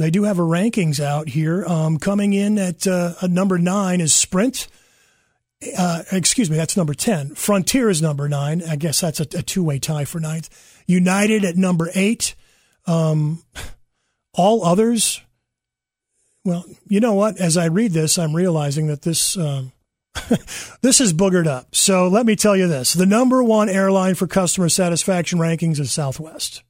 they 0.00 0.10
do 0.10 0.24
have 0.24 0.38
a 0.38 0.42
rankings 0.42 1.00
out 1.00 1.28
here. 1.28 1.64
Um, 1.66 1.98
coming 1.98 2.32
in 2.32 2.58
at 2.58 2.86
uh, 2.86 3.14
number 3.28 3.58
nine 3.58 4.00
is 4.00 4.12
Spirit 4.12 4.68
uh, 5.76 6.02
excuse 6.12 6.50
me, 6.50 6.56
that's 6.56 6.76
number 6.76 6.94
10. 6.94 7.34
Frontier 7.34 7.90
is 7.90 8.00
number 8.00 8.28
nine. 8.28 8.62
I 8.62 8.76
guess 8.76 9.00
that's 9.00 9.20
a, 9.20 9.24
a 9.36 9.42
two 9.42 9.62
way 9.62 9.78
tie 9.78 10.04
for 10.04 10.20
ninth. 10.20 10.48
United 10.86 11.44
at 11.44 11.56
number 11.56 11.90
eight. 11.94 12.34
Um, 12.86 13.42
all 14.32 14.64
others, 14.64 15.20
well, 16.44 16.64
you 16.88 17.00
know 17.00 17.14
what? 17.14 17.38
As 17.38 17.56
I 17.56 17.66
read 17.66 17.92
this, 17.92 18.18
I'm 18.18 18.34
realizing 18.34 18.86
that 18.86 19.02
this. 19.02 19.36
Um, 19.36 19.72
this 20.82 21.00
is 21.00 21.12
boogered 21.12 21.46
up. 21.46 21.74
So 21.74 22.08
let 22.08 22.26
me 22.26 22.34
tell 22.34 22.56
you 22.56 22.66
this: 22.66 22.94
the 22.94 23.06
number 23.06 23.44
one 23.44 23.68
airline 23.68 24.14
for 24.14 24.26
customer 24.26 24.68
satisfaction 24.68 25.38
rankings 25.38 25.78
is 25.78 25.92
Southwest. 25.92 26.62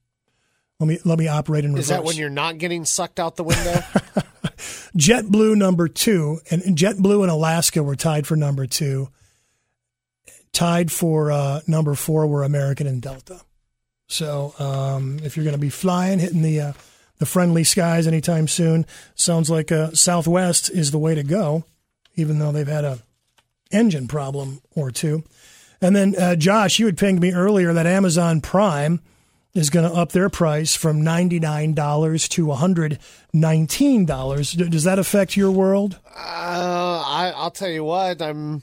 Let 0.81 0.87
me 0.87 0.99
let 1.05 1.19
me 1.19 1.29
operate 1.29 1.65
in 1.65 1.73
reverse. 1.73 1.85
Is 1.85 1.89
that 1.91 2.05
when 2.05 2.17
you're 2.17 2.31
not 2.31 2.57
getting 2.57 2.87
sucked 2.87 3.21
out 3.21 3.37
the 3.37 3.45
window? 3.45 3.73
JetBlue 4.97 5.55
number 5.57 5.89
two, 5.89 6.41
and 6.51 6.63
JetBlue 6.63 7.21
and 7.23 7.31
Alaska 7.31 7.83
were 7.83 7.95
tied 7.95 8.27
for 8.27 8.35
number 8.35 8.67
two. 8.67 9.11
Tied 10.53 10.91
for 10.91 11.31
uh, 11.31 11.61
number 11.67 11.95
four 11.95 12.27
were 12.27 12.43
American 12.43 12.87
and 12.87 13.01
Delta. 13.01 13.43
So 14.09 14.55
um, 14.59 15.21
if 15.23 15.37
you're 15.37 15.45
going 15.45 15.55
to 15.55 15.61
be 15.61 15.71
flying, 15.71 16.19
hitting 16.19 16.43
the 16.43 16.61
uh, 16.61 16.73
the 17.19 17.27
friendly 17.27 17.63
skies 17.63 18.07
anytime 18.07 18.49
soon, 18.49 18.87
sounds 19.15 19.51
like 19.51 19.71
uh, 19.71 19.91
Southwest 19.93 20.71
is 20.71 20.91
the 20.91 20.99
way 20.99 21.15
to 21.15 21.23
go. 21.23 21.65
Even 22.17 22.39
though 22.39 22.53
they've 22.53 22.67
had 22.67 22.85
a 22.85 23.01
engine 23.71 24.09
problem 24.09 24.61
or 24.75 24.91
two. 24.91 25.25
And 25.81 25.95
then 25.95 26.15
uh, 26.19 26.37
Josh, 26.37 26.79
you 26.79 26.87
had 26.87 26.99
pinged 26.99 27.21
me 27.21 27.33
earlier 27.33 27.73
that 27.73 27.87
Amazon 27.87 28.41
Prime 28.41 29.01
is 29.55 29.71
going 29.71 29.91
to 29.91 29.97
up 29.97 30.13
their 30.13 30.29
price 30.29 30.77
from 30.77 31.03
$99 31.03 32.29
to 32.29 32.47
$119. 32.47 34.71
Does 34.71 34.85
that 34.85 34.99
affect 34.99 35.35
your 35.37 35.51
world? 35.51 35.99
Uh, 36.07 37.03
I, 37.07 37.33
I'll 37.35 37.51
tell 37.51 37.71
you 37.71 37.85
what, 37.85 38.21
I'm. 38.23 38.63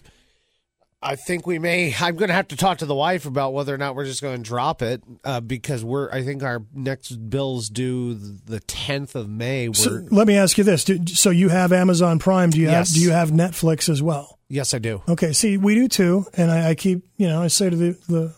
I 1.00 1.15
think 1.15 1.46
we 1.46 1.60
may. 1.60 1.94
I'm 2.00 2.15
going 2.15 2.29
to 2.29 2.34
have 2.34 2.48
to 2.48 2.58
talk 2.58 2.79
to 2.79 2.88
the 2.88 2.96
wife 2.96 3.27
about 3.27 3.53
whether 3.53 3.72
or 3.72 3.77
not 3.77 3.96
we're 3.96 4.06
just 4.06 4.20
going 4.20 4.36
to 4.36 4.44
drop 4.44 4.82
it 4.82 5.03
uh, 5.24 5.41
because 5.41 5.84
we're. 5.84 6.12
I 6.12 6.24
think 6.24 6.41
our 6.41 6.63
next 6.74 7.29
bills 7.29 7.70
due 7.70 8.15
the 8.15 8.60
10th 8.62 9.13
of 9.13 9.29
May. 9.29 9.72
So 9.74 10.08
let 10.10 10.25
me 10.25 10.38
ask 10.38 10.58
you 10.58 10.63
this: 10.63 10.89
So 11.13 11.29
you 11.29 11.50
have 11.50 11.72
Amazon 11.72 12.17
Prime? 12.17 12.50
Do 12.50 12.60
you 12.60 12.65
yes. 12.65 12.89
have 12.89 12.96
Do 12.96 13.01
you 13.01 13.12
have 13.12 13.29
Netflix 13.29 13.89
as 13.89 14.01
well? 14.01 14.39
Yes, 14.50 14.74
I 14.74 14.79
do. 14.79 15.03
Okay. 15.08 15.34
See, 15.34 15.58
we 15.58 15.75
do 15.75 15.88
too, 15.88 16.25
and 16.34 16.50
I, 16.50 16.70
I 16.70 16.75
keep. 16.75 17.03
You 17.17 17.27
know, 17.27 17.44
I 17.44 17.48
say 17.48 17.70
to 17.70 17.75
the 17.75 17.91
the 18.08 18.34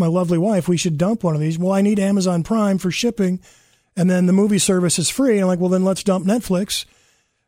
my 0.00 0.06
lovely 0.06 0.38
wife, 0.38 0.68
we 0.68 0.76
should 0.76 0.98
dump 0.98 1.22
one 1.22 1.34
of 1.34 1.40
these. 1.40 1.58
Well, 1.58 1.72
I 1.72 1.82
need 1.82 1.98
Amazon 1.98 2.42
Prime 2.42 2.78
for 2.78 2.90
shipping, 2.90 3.40
and 3.96 4.10
then 4.10 4.26
the 4.26 4.32
movie 4.32 4.58
service 4.58 4.98
is 4.98 5.10
free. 5.10 5.34
And 5.34 5.42
I'm 5.42 5.46
like, 5.46 5.60
well, 5.60 5.68
then 5.68 5.84
let's 5.84 6.02
dump 6.02 6.26
Netflix. 6.26 6.84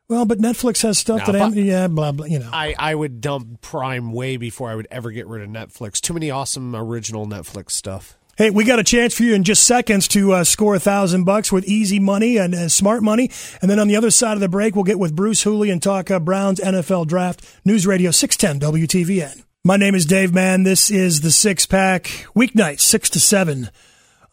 Well, 0.09 0.27
but 0.27 0.39
Netflix 0.39 0.83
has 0.83 0.99
stuff 0.99 1.27
now, 1.27 1.33
that, 1.33 1.43
I, 1.43 1.49
yeah, 1.49 1.89
blah, 1.89 2.13
blah, 2.13 2.27
you 2.27 2.39
know. 2.39 2.51
I, 2.53 2.75
I 2.79 2.95
would 2.95 3.21
dump 3.21 3.63
Prime 3.63 4.13
way 4.13 4.37
before 4.37 4.71
I 4.71 4.75
would 4.75 4.89
ever 4.91 5.11
get 5.11 5.27
rid 5.27 5.43
of 5.43 5.49
Netflix. 5.49 6.01
Too 6.01 6.13
many 6.13 6.31
awesome 6.31 6.77
original 6.77 7.27
Netflix 7.27 7.71
stuff. 7.71 8.19
Hey, 8.37 8.51
we 8.51 8.65
got 8.65 8.79
a 8.79 8.85
chance 8.85 9.15
for 9.15 9.23
you 9.25 9.35
in 9.35 9.45
just 9.45 9.65
seconds 9.65 10.09
to 10.09 10.33
uh, 10.33 10.45
score 10.45 10.75
a 10.75 10.81
thousand 10.81 11.25
bucks 11.25 11.53
with 11.53 11.65
easy 11.65 12.01
money 12.01 12.39
and 12.39 12.55
uh, 12.55 12.69
smart 12.69 13.03
money. 13.03 13.31
And 13.61 13.71
then 13.71 13.79
on 13.79 13.89
the 13.89 13.97
other 13.97 14.11
side 14.11 14.35
of 14.35 14.41
the 14.41 14.49
break, 14.49 14.75
we'll 14.75 14.85
get 14.85 14.99
with 14.99 15.15
Bruce 15.15 15.43
Hooley 15.43 15.71
and 15.71 15.83
talk 15.83 16.11
uh, 16.11 16.19
Browns 16.19 16.59
NFL 16.59 17.07
draft. 17.07 17.47
News 17.65 17.87
Radio 17.87 18.11
610 18.11 18.73
WTVN. 18.73 19.45
My 19.65 19.77
name 19.77 19.95
is 19.95 20.07
Dave 20.07 20.35
Mann. 20.35 20.65
This 20.65 20.91
is 20.91 21.21
the 21.21 21.31
Six 21.31 21.67
Pack, 21.67 22.27
weeknight, 22.35 22.81
6 22.81 23.11
to 23.11 23.21
7 23.21 23.71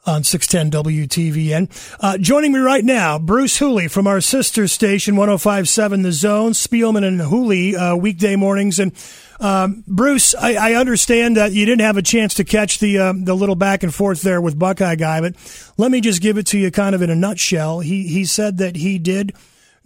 on 0.07 0.24
610 0.24 0.83
WTVN. 0.83 1.69
Uh, 2.00 2.17
joining 2.17 2.51
me 2.51 2.57
right 2.57 2.83
now, 2.83 3.19
Bruce 3.19 3.59
Hooley 3.59 3.88
from 3.89 4.07
our 4.07 4.21
sister 4.21 4.67
station, 4.67 5.15
1057 5.15 6.01
The 6.01 6.12
Zone, 6.13 6.53
Spielman 6.53 7.05
and 7.05 7.21
Hooley, 7.21 7.75
uh, 7.75 7.95
weekday 7.95 8.38
mornings. 8.38 8.79
And 8.79 8.91
um, 9.39 9.83
Bruce, 9.86 10.33
I, 10.33 10.71
I, 10.71 10.74
understand 10.74 11.38
that 11.38 11.51
you 11.51 11.63
didn't 11.63 11.86
have 11.86 11.98
a 11.98 12.01
chance 12.01 12.33
to 12.33 12.43
catch 12.43 12.79
the 12.79 12.98
uh, 12.98 13.13
the 13.15 13.36
little 13.36 13.53
back 13.53 13.83
and 13.83 13.93
forth 13.93 14.24
there 14.24 14.41
with 14.41 14.57
Buckeye 14.57 14.95
Guy, 14.95 15.21
but 15.21 15.36
let 15.77 15.91
me 15.91 16.01
just 16.01 16.24
give 16.24 16.39
it 16.39 16.48
to 16.48 16.57
you 16.57 16.71
kind 16.71 16.95
of 16.95 17.03
in 17.03 17.12
a 17.12 17.15
nutshell. 17.15 17.81
He, 17.81 18.07
he 18.07 18.25
said 18.25 18.57
that 18.57 18.77
he 18.77 18.98
did 18.98 19.33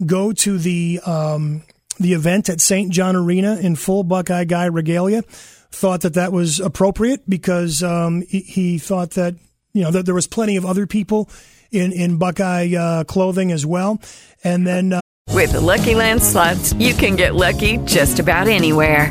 go 0.06 0.32
to 0.32 0.56
the 0.56 1.00
um, 1.04 1.64
the 1.98 2.12
event 2.12 2.48
at 2.48 2.60
St. 2.60 2.90
John 2.90 3.16
Arena 3.16 3.56
in 3.56 3.76
full 3.76 4.04
Buckeye 4.04 4.44
Guy 4.44 4.66
regalia. 4.66 5.22
Thought 5.70 6.02
that 6.02 6.14
that 6.14 6.32
was 6.32 6.60
appropriate 6.60 7.28
because 7.28 7.82
um, 7.82 8.22
he, 8.28 8.40
he, 8.40 8.78
thought 8.78 9.12
that 9.12 9.34
you 9.72 9.82
know 9.82 9.90
that 9.90 10.06
there 10.06 10.14
was 10.14 10.28
plenty 10.28 10.56
of 10.56 10.64
other 10.64 10.86
people 10.86 11.28
in 11.72 11.92
in 11.92 12.16
Buckeye 12.16 12.74
uh, 12.74 13.04
clothing 13.04 13.50
as 13.50 13.66
well. 13.66 14.00
And 14.44 14.64
then 14.64 14.92
uh, 14.92 15.00
with 15.32 15.52
Lucky 15.54 15.96
Land 15.96 16.22
slots, 16.22 16.72
you 16.74 16.94
can 16.94 17.16
get 17.16 17.34
lucky 17.34 17.78
just 17.78 18.20
about 18.20 18.46
anywhere. 18.46 19.10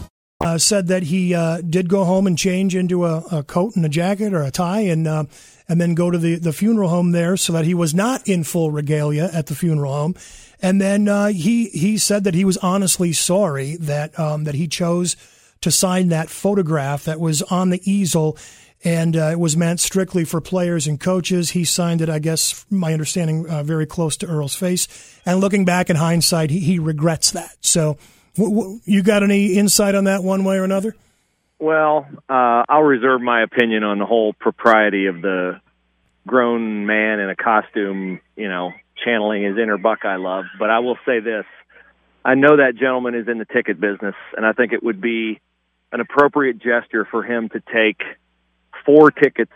Uh, 0.43 0.57
said 0.57 0.87
that 0.87 1.03
he 1.03 1.35
uh, 1.35 1.61
did 1.61 1.87
go 1.87 2.03
home 2.03 2.25
and 2.25 2.37
change 2.37 2.75
into 2.75 3.05
a, 3.05 3.19
a, 3.31 3.43
coat 3.43 3.75
and 3.75 3.85
a 3.85 3.89
jacket 3.89 4.33
or 4.33 4.41
a 4.41 4.49
tie 4.49 4.81
and 4.81 5.07
uh, 5.07 5.23
and 5.67 5.79
then 5.79 5.93
go 5.93 6.09
to 6.09 6.17
the, 6.17 6.35
the 6.35 6.51
funeral 6.51 6.89
home 6.89 7.11
there 7.11 7.37
so 7.37 7.53
that 7.53 7.63
he 7.63 7.73
was 7.73 7.93
not 7.93 8.27
in 8.27 8.43
full 8.43 8.71
regalia 8.71 9.29
at 9.31 9.45
the 9.47 9.55
funeral 9.55 9.93
home 9.93 10.15
And 10.61 10.81
then 10.81 11.07
uh, 11.07 11.27
he 11.27 11.69
he 11.69 11.97
said 11.97 12.23
that 12.23 12.33
he 12.33 12.43
was 12.43 12.57
honestly 12.57 13.13
sorry 13.13 13.75
that 13.77 14.17
um, 14.19 14.45
that 14.45 14.55
he 14.55 14.67
chose 14.67 15.15
to 15.61 15.71
sign 15.71 16.09
that 16.09 16.29
photograph 16.29 17.05
that 17.05 17.19
was 17.19 17.41
on 17.43 17.69
the 17.69 17.81
easel. 17.89 18.37
And 18.83 19.15
uh, 19.15 19.29
it 19.31 19.39
was 19.39 19.55
meant 19.55 19.79
strictly 19.79 20.25
for 20.25 20.41
players 20.41 20.87
and 20.87 20.99
coaches. 20.99 21.51
He 21.51 21.65
signed 21.65 22.01
it, 22.01 22.09
I 22.09 22.17
guess, 22.17 22.65
my 22.71 22.93
understanding, 22.93 23.47
uh, 23.47 23.61
very 23.61 23.85
close 23.85 24.17
to 24.17 24.27
Earle's 24.27 24.55
face. 24.55 24.87
And 25.23 25.39
looking 25.39 25.65
back 25.65 25.91
in 25.91 25.97
hindsight, 25.97 26.49
he, 26.49 26.59
he 26.59 26.79
regrets 26.79 27.29
that. 27.31 27.57
So, 27.61 27.97
you 28.35 29.03
got 29.03 29.23
any 29.23 29.57
insight 29.57 29.95
on 29.95 30.05
that 30.05 30.23
one 30.23 30.43
way 30.43 30.57
or 30.57 30.63
another? 30.63 30.95
Well, 31.59 32.07
uh, 32.29 32.63
I'll 32.67 32.83
reserve 32.83 33.21
my 33.21 33.43
opinion 33.43 33.83
on 33.83 33.99
the 33.99 34.05
whole 34.05 34.33
propriety 34.33 35.05
of 35.05 35.21
the 35.21 35.61
grown 36.25 36.85
man 36.85 37.19
in 37.19 37.29
a 37.29 37.35
costume, 37.35 38.19
you 38.35 38.49
know, 38.49 38.71
channeling 39.03 39.43
his 39.43 39.57
inner 39.57 39.77
Buckeye 39.77 40.17
love. 40.17 40.45
But 40.57 40.69
I 40.69 40.79
will 40.79 40.97
say 41.05 41.19
this 41.19 41.45
I 42.23 42.35
know 42.35 42.57
that 42.57 42.75
gentleman 42.75 43.15
is 43.15 43.27
in 43.27 43.37
the 43.37 43.45
ticket 43.45 43.79
business, 43.79 44.15
and 44.35 44.45
I 44.45 44.53
think 44.53 44.73
it 44.73 44.83
would 44.83 45.01
be 45.01 45.39
an 45.91 45.99
appropriate 45.99 46.59
gesture 46.59 47.05
for 47.09 47.23
him 47.23 47.49
to 47.49 47.61
take 47.73 48.01
four 48.85 49.11
tickets, 49.11 49.51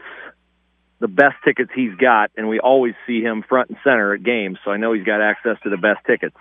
the 1.00 1.08
best 1.08 1.36
tickets 1.44 1.72
he's 1.74 1.96
got, 1.96 2.32
and 2.36 2.50
we 2.50 2.60
always 2.60 2.94
see 3.08 3.22
him 3.22 3.44
front 3.48 3.70
and 3.70 3.77
center 3.84 4.13
at 4.13 4.24
games, 4.24 4.58
so 4.65 4.72
I 4.72 4.77
know 4.77 4.94
he's 4.94 5.05
got 5.05 5.22
access 5.22 5.58
to 5.63 5.70
the 5.70 5.77
best 5.77 6.05
tickets. 6.05 6.36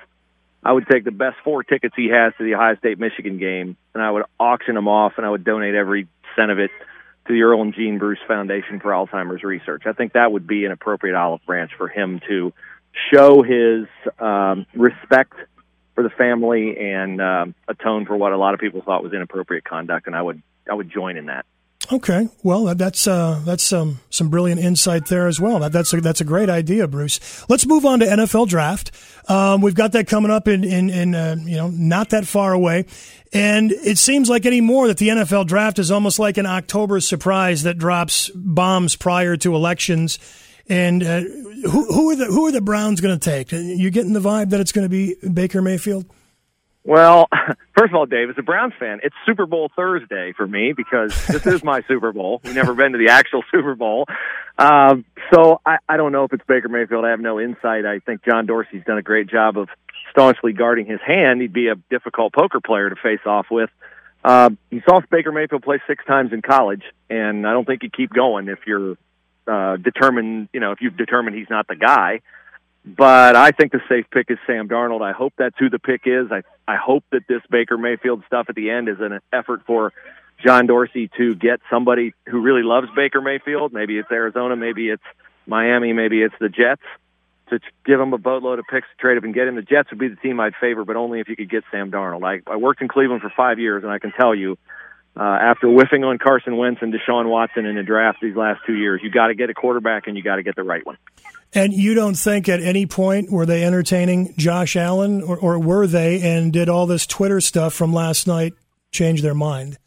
I 0.64 0.72
would 0.72 0.86
take 0.88 1.04
the 1.04 1.10
best 1.10 1.36
four 1.44 1.62
tickets 1.62 1.94
he 1.96 2.08
has 2.08 2.32
to 2.38 2.44
the 2.44 2.54
Ohio 2.54 2.76
State 2.76 2.98
Michigan 2.98 3.38
game, 3.38 3.76
and 3.92 4.02
I 4.02 4.10
would 4.10 4.24
auction 4.40 4.74
them 4.74 4.88
off, 4.88 5.14
and 5.16 5.26
I 5.26 5.30
would 5.30 5.44
donate 5.44 5.74
every 5.74 6.08
cent 6.36 6.50
of 6.50 6.58
it 6.58 6.70
to 7.26 7.32
the 7.32 7.42
Earle 7.42 7.62
and 7.62 7.74
Jean 7.74 7.98
Bruce 7.98 8.18
Foundation 8.26 8.80
for 8.80 8.90
Alzheimer's 8.90 9.42
Research. 9.42 9.82
I 9.86 9.92
think 9.92 10.14
that 10.14 10.32
would 10.32 10.46
be 10.46 10.64
an 10.64 10.72
appropriate 10.72 11.16
olive 11.16 11.44
branch 11.46 11.72
for 11.76 11.88
him 11.88 12.20
to 12.28 12.52
show 13.12 13.42
his 13.42 13.86
um, 14.18 14.66
respect 14.74 15.34
for 15.94 16.02
the 16.02 16.10
family 16.10 16.76
and 16.78 17.20
um, 17.20 17.54
atone 17.68 18.06
for 18.06 18.16
what 18.16 18.32
a 18.32 18.36
lot 18.36 18.54
of 18.54 18.60
people 18.60 18.82
thought 18.82 19.02
was 19.02 19.12
inappropriate 19.12 19.64
conduct, 19.64 20.06
and 20.06 20.16
I 20.16 20.22
would 20.22 20.42
I 20.70 20.74
would 20.74 20.90
join 20.90 21.16
in 21.18 21.26
that. 21.26 21.44
Okay, 21.92 22.28
well 22.42 22.74
that's 22.74 23.06
uh, 23.06 23.42
that's 23.44 23.72
um, 23.72 24.00
some 24.08 24.30
brilliant 24.30 24.60
insight 24.60 25.06
there 25.06 25.26
as 25.26 25.38
well. 25.38 25.58
That, 25.58 25.72
that's 25.72 25.92
a, 25.92 26.00
that's 26.00 26.20
a 26.20 26.24
great 26.24 26.48
idea, 26.48 26.88
Bruce. 26.88 27.44
Let's 27.48 27.66
move 27.66 27.84
on 27.84 28.00
to 28.00 28.06
NFL 28.06 28.48
draft. 28.48 28.90
Um, 29.28 29.60
we've 29.60 29.74
got 29.74 29.92
that 29.92 30.06
coming 30.06 30.30
up 30.30 30.48
in 30.48 30.64
in, 30.64 30.88
in 30.88 31.14
uh, 31.14 31.36
you 31.38 31.56
know 31.56 31.68
not 31.68 32.10
that 32.10 32.26
far 32.26 32.54
away, 32.54 32.86
and 33.32 33.70
it 33.70 33.98
seems 33.98 34.30
like 34.30 34.46
anymore 34.46 34.88
that 34.88 34.96
the 34.96 35.08
NFL 35.08 35.46
draft 35.46 35.78
is 35.78 35.90
almost 35.90 36.18
like 36.18 36.38
an 36.38 36.46
October 36.46 37.00
surprise 37.00 37.64
that 37.64 37.76
drops 37.76 38.30
bombs 38.34 38.96
prior 38.96 39.36
to 39.38 39.54
elections. 39.54 40.18
And 40.66 41.02
uh, 41.02 41.20
who, 41.20 41.84
who 41.92 42.10
are 42.10 42.16
the 42.16 42.26
who 42.26 42.46
are 42.46 42.52
the 42.52 42.62
Browns 42.62 43.02
going 43.02 43.18
to 43.18 43.30
take? 43.30 43.52
You're 43.52 43.90
getting 43.90 44.14
the 44.14 44.20
vibe 44.20 44.50
that 44.50 44.60
it's 44.60 44.72
going 44.72 44.86
to 44.86 44.88
be 44.88 45.16
Baker 45.28 45.60
Mayfield? 45.60 46.06
Well, 46.84 47.28
first 47.76 47.90
of 47.90 47.94
all, 47.94 48.06
Dave, 48.06 48.30
as 48.30 48.36
a 48.38 48.42
Browns 48.42 48.74
fan, 48.78 49.00
it's 49.02 49.14
Super 49.26 49.46
Bowl 49.46 49.70
Thursday 49.74 50.32
for 50.36 50.46
me 50.46 50.74
because 50.76 51.14
this 51.26 51.46
is 51.46 51.64
my 51.64 51.82
Super 51.88 52.12
Bowl. 52.12 52.40
We've 52.44 52.54
never 52.54 52.74
been 52.74 52.92
to 52.92 52.98
the 52.98 53.08
actual 53.08 53.42
Super 53.50 53.74
Bowl. 53.74 54.06
Um, 54.58 55.04
so 55.32 55.60
I, 55.64 55.78
I 55.88 55.96
don't 55.96 56.12
know 56.12 56.24
if 56.24 56.32
it's 56.32 56.44
Baker 56.46 56.68
Mayfield. 56.68 57.04
I 57.04 57.10
have 57.10 57.20
no 57.20 57.40
insight. 57.40 57.86
I 57.86 57.98
think 58.00 58.24
John 58.24 58.46
Dorsey's 58.46 58.84
done 58.86 58.98
a 58.98 59.02
great 59.02 59.28
job 59.28 59.56
of 59.56 59.68
staunchly 60.10 60.52
guarding 60.52 60.86
his 60.86 61.00
hand. 61.04 61.40
He'd 61.40 61.52
be 61.52 61.68
a 61.68 61.74
difficult 61.90 62.32
poker 62.32 62.60
player 62.60 62.90
to 62.90 62.96
face 62.96 63.24
off 63.26 63.46
with. 63.50 63.70
Uh, 64.22 64.50
you 64.70 64.80
saw 64.88 65.00
Baker 65.10 65.32
Mayfield 65.32 65.62
play 65.62 65.82
six 65.86 66.04
times 66.06 66.32
in 66.32 66.40
college, 66.40 66.82
and 67.10 67.46
I 67.46 67.52
don't 67.52 67.66
think 67.66 67.82
you 67.82 67.90
keep 67.90 68.10
going 68.10 68.48
if 68.48 68.60
you're 68.66 68.96
uh, 69.46 69.76
determined, 69.76 70.48
you 70.52 70.60
know, 70.60 70.72
if 70.72 70.80
you've 70.80 70.96
determined 70.96 71.36
he's 71.36 71.50
not 71.50 71.66
the 71.66 71.76
guy. 71.76 72.20
But 72.84 73.34
I 73.34 73.50
think 73.50 73.72
the 73.72 73.80
safe 73.88 74.04
pick 74.10 74.30
is 74.30 74.38
Sam 74.46 74.68
Darnold. 74.68 75.00
I 75.00 75.12
hope 75.12 75.32
that's 75.38 75.56
who 75.58 75.70
the 75.70 75.78
pick 75.78 76.02
is. 76.04 76.30
I 76.30 76.42
I 76.68 76.76
hope 76.76 77.04
that 77.12 77.22
this 77.28 77.40
Baker 77.50 77.78
Mayfield 77.78 78.22
stuff 78.26 78.46
at 78.48 78.54
the 78.54 78.70
end 78.70 78.88
is 78.88 79.00
an 79.00 79.20
effort 79.32 79.62
for 79.66 79.92
John 80.44 80.66
Dorsey 80.66 81.10
to 81.16 81.34
get 81.34 81.60
somebody 81.70 82.12
who 82.26 82.40
really 82.40 82.62
loves 82.62 82.88
Baker 82.94 83.20
Mayfield. 83.20 83.72
Maybe 83.72 83.98
it's 83.98 84.10
Arizona, 84.10 84.56
maybe 84.56 84.90
it's 84.90 85.02
Miami, 85.46 85.92
maybe 85.92 86.22
it's 86.22 86.34
the 86.40 86.48
Jets 86.48 86.82
to 87.50 87.60
give 87.84 88.00
him 88.00 88.12
a 88.12 88.18
boatload 88.18 88.58
of 88.58 88.64
picks 88.70 88.88
to 88.88 88.96
trade 89.00 89.18
up 89.18 89.24
and 89.24 89.34
get 89.34 89.46
him. 89.46 89.54
The 89.54 89.62
Jets 89.62 89.90
would 89.90 89.98
be 89.98 90.08
the 90.08 90.16
team 90.16 90.40
I'd 90.40 90.54
favor, 90.60 90.84
but 90.84 90.96
only 90.96 91.20
if 91.20 91.28
you 91.28 91.36
could 91.36 91.50
get 91.50 91.64
Sam 91.70 91.90
Darnold. 91.90 92.24
I, 92.24 92.50
I 92.50 92.56
worked 92.56 92.80
in 92.80 92.88
Cleveland 92.88 93.22
for 93.22 93.32
five 93.36 93.58
years, 93.58 93.82
and 93.82 93.92
I 93.92 93.98
can 93.98 94.12
tell 94.12 94.34
you 94.34 94.58
uh, 95.16 95.22
after 95.22 95.68
whiffing 95.68 96.04
on 96.04 96.18
Carson 96.18 96.56
Wentz 96.56 96.80
and 96.82 96.92
Deshaun 96.92 97.28
Watson 97.28 97.66
in 97.66 97.76
the 97.76 97.82
draft 97.82 98.18
these 98.20 98.36
last 98.36 98.60
two 98.66 98.74
years. 98.74 99.00
You 99.02 99.10
got 99.10 99.28
to 99.28 99.34
get 99.34 99.50
a 99.50 99.54
quarterback 99.54 100.06
and 100.06 100.16
you 100.16 100.22
got 100.22 100.36
to 100.36 100.42
get 100.42 100.56
the 100.56 100.64
right 100.64 100.84
one. 100.84 100.96
And 101.54 101.72
you 101.72 101.94
don't 101.94 102.16
think 102.16 102.48
at 102.48 102.60
any 102.60 102.86
point 102.86 103.30
were 103.30 103.46
they 103.46 103.64
entertaining 103.64 104.34
Josh 104.36 104.74
Allen, 104.74 105.22
or, 105.22 105.38
or 105.38 105.58
were 105.58 105.86
they? 105.86 106.20
And 106.20 106.52
did 106.52 106.68
all 106.68 106.86
this 106.86 107.06
Twitter 107.06 107.40
stuff 107.40 107.72
from 107.74 107.92
last 107.92 108.26
night 108.26 108.54
change 108.90 109.22
their 109.22 109.34
mind? 109.34 109.78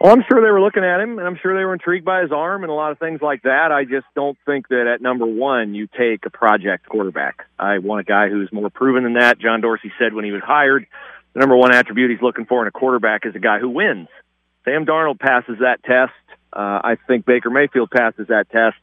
Well, 0.00 0.12
I'm 0.12 0.24
sure 0.28 0.40
they 0.42 0.50
were 0.50 0.60
looking 0.60 0.84
at 0.84 1.00
him, 1.00 1.18
and 1.18 1.26
I'm 1.26 1.38
sure 1.40 1.56
they 1.56 1.64
were 1.64 1.72
intrigued 1.72 2.04
by 2.04 2.22
his 2.22 2.32
arm 2.32 2.62
and 2.62 2.70
a 2.70 2.74
lot 2.74 2.90
of 2.90 2.98
things 2.98 3.20
like 3.22 3.42
that. 3.42 3.70
I 3.70 3.84
just 3.84 4.06
don't 4.14 4.36
think 4.44 4.68
that 4.68 4.86
at 4.86 5.00
number 5.00 5.26
one 5.26 5.74
you 5.74 5.86
take 5.86 6.26
a 6.26 6.30
project 6.30 6.88
quarterback. 6.88 7.46
I 7.58 7.78
want 7.78 8.00
a 8.00 8.04
guy 8.04 8.28
who's 8.28 8.50
more 8.52 8.70
proven 8.70 9.04
than 9.04 9.14
that. 9.14 9.38
John 9.38 9.60
Dorsey 9.60 9.92
said 9.98 10.14
when 10.14 10.24
he 10.24 10.32
was 10.32 10.42
hired, 10.42 10.86
the 11.34 11.40
number 11.40 11.56
one 11.56 11.74
attribute 11.74 12.10
he's 12.10 12.22
looking 12.22 12.46
for 12.46 12.62
in 12.62 12.68
a 12.68 12.70
quarterback 12.70 13.24
is 13.24 13.34
a 13.34 13.38
guy 13.38 13.58
who 13.58 13.68
wins. 13.68 14.08
Sam 14.64 14.86
Darnold 14.86 15.20
passes 15.20 15.58
that 15.60 15.82
test. 15.84 16.12
Uh, 16.52 16.80
I 16.84 16.96
think 17.06 17.26
Baker 17.26 17.50
Mayfield 17.50 17.90
passes 17.90 18.28
that 18.28 18.50
test. 18.50 18.76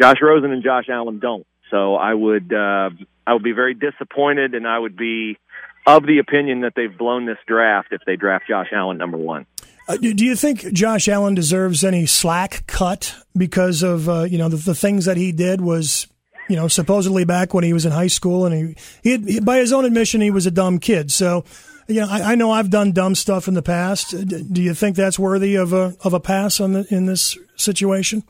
Josh 0.00 0.16
Rosen 0.20 0.52
and 0.52 0.62
Josh 0.62 0.88
Allen 0.88 1.18
don't. 1.18 1.46
So 1.70 1.94
I 1.94 2.12
would 2.12 2.52
uh, 2.52 2.90
I 3.26 3.32
would 3.32 3.42
be 3.42 3.52
very 3.52 3.74
disappointed, 3.74 4.54
and 4.54 4.66
I 4.66 4.78
would 4.78 4.96
be 4.96 5.38
of 5.86 6.06
the 6.06 6.18
opinion 6.18 6.62
that 6.62 6.72
they've 6.76 6.96
blown 6.96 7.26
this 7.26 7.38
draft 7.46 7.88
if 7.92 8.00
they 8.06 8.16
draft 8.16 8.46
Josh 8.48 8.68
Allen 8.72 8.98
number 8.98 9.16
one. 9.16 9.46
Uh, 9.86 9.96
do 9.96 10.24
you 10.24 10.34
think 10.34 10.72
Josh 10.72 11.08
Allen 11.08 11.34
deserves 11.34 11.84
any 11.84 12.06
slack 12.06 12.66
cut 12.66 13.16
because 13.36 13.82
of 13.82 14.08
uh, 14.08 14.22
you 14.22 14.38
know 14.38 14.48
the, 14.48 14.56
the, 14.56 14.74
things 14.74 15.04
that 15.04 15.18
he 15.18 15.30
did 15.30 15.60
was 15.60 16.06
you 16.48 16.56
know 16.56 16.68
supposedly 16.68 17.24
back 17.24 17.54
when 17.54 17.64
he 17.64 17.72
was 17.72 17.86
in 17.86 17.92
high 17.92 18.08
school 18.08 18.44
and 18.46 18.54
he, 18.54 18.76
he, 19.02 19.10
had, 19.12 19.24
he 19.24 19.40
by 19.40 19.58
his 19.58 19.72
own 19.72 19.84
admission 19.84 20.20
he 20.20 20.30
was 20.30 20.46
a 20.46 20.50
dumb 20.50 20.78
kid. 20.78 21.10
So 21.10 21.44
you 21.88 22.00
know 22.00 22.08
I, 22.08 22.32
I, 22.32 22.34
know 22.34 22.50
I've 22.50 22.70
done 22.70 22.92
dumb 22.92 23.14
stuff 23.14 23.48
in 23.48 23.54
the 23.54 23.62
past. 23.62 24.10
Do 24.52 24.62
you 24.62 24.74
think 24.74 24.96
that's 24.96 25.18
worthy 25.18 25.56
of 25.56 25.72
a 25.72 25.96
of 26.04 26.12
a 26.12 26.20
pass 26.20 26.60
on 26.60 26.72
the, 26.72 26.86
in 26.90 27.06
this 27.06 27.36
situation? 27.56 28.24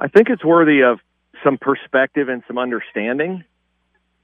I 0.00 0.08
think 0.08 0.28
it's 0.30 0.44
worthy 0.44 0.82
of 0.82 1.00
some 1.44 1.58
perspective 1.58 2.28
and 2.28 2.42
some 2.46 2.58
understanding. 2.58 3.44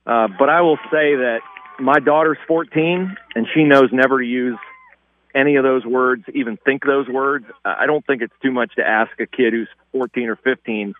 Uh, 0.07 0.29
but 0.38 0.49
I 0.49 0.61
will 0.61 0.77
say 0.90 1.17
that 1.17 1.40
my 1.81 1.99
daughter's 1.99 2.38
14 2.47 3.17
and 3.35 3.47
she 3.55 3.64
knows 3.64 3.90
never 3.93 4.19
to 4.21 4.27
use 4.27 4.59
any 5.35 5.57
of 5.57 5.64
those 5.64 5.85
words, 5.85 6.25
even 6.33 6.57
think 6.59 6.85
those 6.85 7.09
words. 7.09 7.47
I 7.64 7.87
don't 7.87 8.07
think 8.07 8.23
it's 8.23 8.35
too 8.43 8.53
much 8.53 8.77
to 8.77 8.87
ask 8.87 9.11
a 9.19 9.27
kid 9.27 9.53
who's 9.53 9.69
14 9.93 10.29
or 10.29 10.37
15 10.37 10.95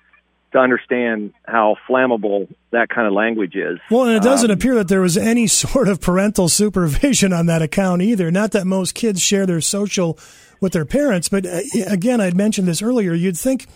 to 0.55 0.61
understand 0.61 1.33
how 1.47 1.77
flammable 1.89 2.49
that 2.71 2.89
kind 2.89 3.09
of 3.09 3.13
language 3.13 3.57
is. 3.57 3.79
Well, 3.91 4.05
and 4.05 4.17
it 4.17 4.23
doesn't 4.23 4.51
um, 4.51 4.57
appear 4.57 4.77
that 4.77 4.89
there 4.89 5.01
was 5.01 5.17
any 5.17 5.47
sort 5.49 5.89
of 5.89 6.01
parental 6.01 6.49
supervision 6.49 7.33
on 7.33 7.47
that 7.47 7.61
account 7.61 8.03
either. 8.03 8.31
Not 8.31 8.53
that 8.53 8.67
most 8.67 8.95
kids 8.95 9.21
share 9.21 9.47
their 9.47 9.61
social 9.61 10.19
with 10.61 10.73
their 10.73 10.85
parents, 10.85 11.29
but 11.29 11.45
uh, 11.45 11.61
again, 11.89 12.21
I'd 12.21 12.37
mentioned 12.37 12.69
this 12.69 12.83
earlier. 12.83 13.13
You'd 13.15 13.37
think 13.37 13.67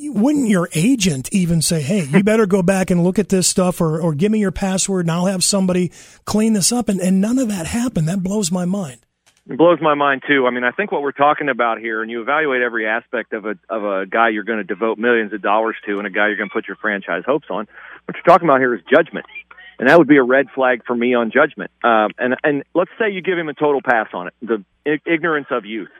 wouldn't 0.00 0.48
your 0.48 0.68
agent 0.74 1.28
even 1.30 1.62
say, 1.62 1.80
"Hey, 1.82 2.04
you 2.04 2.22
better 2.24 2.46
go 2.46 2.62
back 2.62 2.90
and 2.90 3.04
look 3.04 3.18
at 3.18 3.28
this 3.28 3.46
stuff, 3.46 3.80
or 3.80 4.00
or 4.00 4.14
give 4.14 4.32
me 4.32 4.38
your 4.38 4.50
password, 4.50 5.04
and 5.04 5.12
I'll 5.12 5.26
have 5.26 5.44
somebody 5.44 5.92
clean 6.24 6.54
this 6.54 6.72
up"? 6.72 6.88
And 6.88 7.00
and 7.00 7.20
none 7.20 7.38
of 7.38 7.48
that 7.48 7.66
happened. 7.66 8.08
That 8.08 8.22
blows 8.22 8.50
my 8.50 8.64
mind. 8.64 9.00
It 9.48 9.56
blows 9.56 9.78
my 9.80 9.94
mind 9.94 10.22
too. 10.28 10.46
I 10.46 10.50
mean, 10.50 10.62
I 10.62 10.72
think 10.72 10.92
what 10.92 11.00
we're 11.00 11.12
talking 11.12 11.48
about 11.48 11.78
here, 11.78 12.02
and 12.02 12.10
you 12.10 12.20
evaluate 12.20 12.60
every 12.60 12.86
aspect 12.86 13.32
of 13.32 13.46
a 13.46 13.58
of 13.70 13.82
a 13.82 14.04
guy 14.04 14.28
you're 14.28 14.44
going 14.44 14.58
to 14.58 14.64
devote 14.64 14.98
millions 14.98 15.32
of 15.32 15.40
dollars 15.40 15.76
to, 15.86 15.96
and 15.96 16.06
a 16.06 16.10
guy 16.10 16.28
you're 16.28 16.36
going 16.36 16.50
to 16.50 16.52
put 16.52 16.68
your 16.68 16.76
franchise 16.76 17.22
hopes 17.24 17.46
on. 17.48 17.66
What 18.04 18.14
you're 18.16 18.24
talking 18.24 18.46
about 18.46 18.60
here 18.60 18.74
is 18.74 18.82
judgment, 18.92 19.24
and 19.78 19.88
that 19.88 19.98
would 19.98 20.06
be 20.06 20.18
a 20.18 20.22
red 20.22 20.48
flag 20.54 20.84
for 20.86 20.94
me 20.94 21.14
on 21.14 21.30
judgment. 21.30 21.70
Um, 21.82 22.10
and 22.18 22.36
and 22.44 22.62
let's 22.74 22.90
say 22.98 23.10
you 23.10 23.22
give 23.22 23.38
him 23.38 23.48
a 23.48 23.54
total 23.54 23.80
pass 23.82 24.08
on 24.12 24.28
it, 24.28 24.34
the 24.42 24.64
ignorance 25.06 25.48
of 25.50 25.64
youth. 25.64 25.90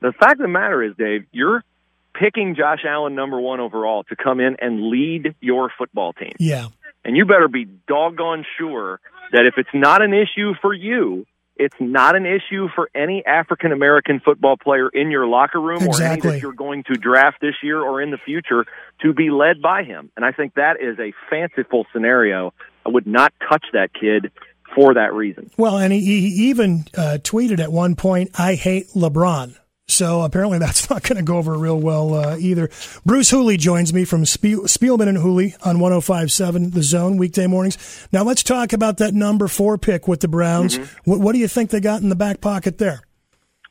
The 0.00 0.12
fact 0.12 0.34
of 0.34 0.42
the 0.42 0.48
matter 0.48 0.82
is, 0.82 0.94
Dave, 0.98 1.24
you're 1.32 1.64
picking 2.12 2.54
Josh 2.54 2.84
Allen 2.86 3.14
number 3.14 3.40
one 3.40 3.60
overall 3.60 4.04
to 4.04 4.16
come 4.16 4.40
in 4.40 4.56
and 4.60 4.90
lead 4.90 5.34
your 5.40 5.72
football 5.78 6.12
team. 6.12 6.34
Yeah. 6.38 6.68
And 7.02 7.16
you 7.16 7.24
better 7.24 7.48
be 7.48 7.66
doggone 7.88 8.44
sure 8.58 9.00
that 9.32 9.46
if 9.46 9.54
it's 9.56 9.70
not 9.72 10.02
an 10.02 10.12
issue 10.12 10.52
for 10.60 10.72
you, 10.72 11.26
it's 11.56 11.76
not 11.78 12.16
an 12.16 12.26
issue 12.26 12.68
for 12.74 12.90
any 12.94 13.24
African 13.24 13.72
American 13.72 14.20
football 14.20 14.56
player 14.56 14.88
in 14.88 15.10
your 15.10 15.26
locker 15.26 15.60
room 15.60 15.82
exactly. 15.82 16.04
or 16.04 16.10
any 16.10 16.20
that 16.20 16.42
you're 16.42 16.52
going 16.52 16.84
to 16.84 16.94
draft 16.94 17.40
this 17.40 17.54
year 17.62 17.80
or 17.80 18.02
in 18.02 18.10
the 18.10 18.18
future 18.18 18.64
to 19.02 19.12
be 19.12 19.30
led 19.30 19.62
by 19.62 19.84
him. 19.84 20.10
And 20.16 20.24
I 20.24 20.32
think 20.32 20.54
that 20.54 20.80
is 20.80 20.98
a 20.98 21.12
fanciful 21.30 21.86
scenario. 21.92 22.52
I 22.84 22.90
would 22.90 23.06
not 23.06 23.32
touch 23.48 23.64
that 23.72 23.90
kid 23.94 24.32
for 24.74 24.94
that 24.94 25.14
reason. 25.14 25.50
Well, 25.56 25.78
and 25.78 25.92
he, 25.92 26.00
he 26.00 26.48
even 26.48 26.86
uh, 26.96 27.18
tweeted 27.22 27.60
at 27.60 27.70
one 27.72 27.94
point, 27.94 28.30
"I 28.38 28.54
hate 28.54 28.88
LeBron." 28.88 29.56
So 29.86 30.22
apparently 30.22 30.58
that's 30.58 30.88
not 30.90 31.02
going 31.02 31.16
to 31.16 31.22
go 31.22 31.36
over 31.36 31.56
real 31.56 31.78
well 31.78 32.14
uh, 32.14 32.36
either. 32.38 32.70
Bruce 33.04 33.30
Hooley 33.30 33.56
joins 33.56 33.92
me 33.92 34.04
from 34.04 34.24
Spiel- 34.24 34.62
Spielman 34.62 35.08
and 35.08 35.18
Hooley 35.18 35.54
on 35.64 35.76
105.7 35.76 36.72
The 36.72 36.82
Zone 36.82 37.16
weekday 37.16 37.46
mornings. 37.46 38.08
Now 38.12 38.24
let's 38.24 38.42
talk 38.42 38.72
about 38.72 38.98
that 38.98 39.14
number 39.14 39.48
four 39.48 39.78
pick 39.78 40.08
with 40.08 40.20
the 40.20 40.28
Browns. 40.28 40.78
Mm-hmm. 40.78 41.10
What, 41.10 41.20
what 41.20 41.32
do 41.32 41.38
you 41.38 41.48
think 41.48 41.70
they 41.70 41.80
got 41.80 42.02
in 42.02 42.08
the 42.08 42.16
back 42.16 42.40
pocket 42.40 42.78
there? 42.78 43.02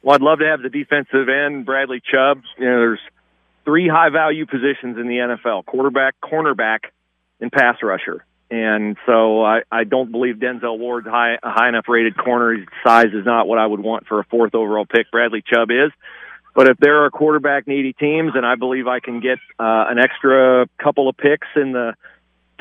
Well, 0.02 0.15
I'd 0.15 0.21
love 0.21 0.39
to 0.39 0.45
have 0.45 0.62
the 0.62 0.69
defensive 0.69 1.30
end, 1.30 1.65
Bradley 1.65 2.02
Chubb. 2.02 2.41
You 2.58 2.65
know, 2.65 2.78
there's 2.78 2.99
three 3.63 3.88
high 3.88 4.10
value 4.10 4.45
positions 4.45 4.97
in 4.97 5.08
the 5.08 5.15
NFL 5.15 5.65
quarterback, 5.65 6.15
cornerback, 6.21 6.80
and 7.39 7.52
pass 7.52 7.78
rusher. 7.82 8.26
And 8.54 8.98
so 9.08 9.44
I, 9.44 9.62
I 9.72 9.84
don't 9.84 10.12
believe 10.12 10.36
Denzel 10.36 10.78
Ward's 10.78 11.08
high, 11.08 11.39
high 11.42 11.70
enough 11.70 11.86
rated 11.88 12.16
corner. 12.16 12.54
His 12.54 12.68
size 12.86 13.08
is 13.12 13.26
not 13.26 13.48
what 13.48 13.58
I 13.58 13.66
would 13.66 13.80
want 13.80 14.06
for 14.06 14.20
a 14.20 14.24
fourth 14.26 14.54
overall 14.54 14.86
pick. 14.86 15.10
Bradley 15.10 15.42
Chubb 15.42 15.72
is. 15.72 15.92
But 16.54 16.70
if 16.70 16.78
there 16.78 17.04
are 17.04 17.10
quarterback 17.10 17.66
needy 17.68 17.94
teams, 17.94 18.34
and 18.36 18.46
I 18.46 18.54
believe 18.54 18.86
I 18.86 19.00
can 19.00 19.22
get 19.22 19.39
uh, 19.60 19.89
an 19.89 19.98
extra 19.98 20.68
couple 20.78 21.10
of 21.10 21.18
picks 21.18 21.48
in 21.56 21.72
the 21.72 21.96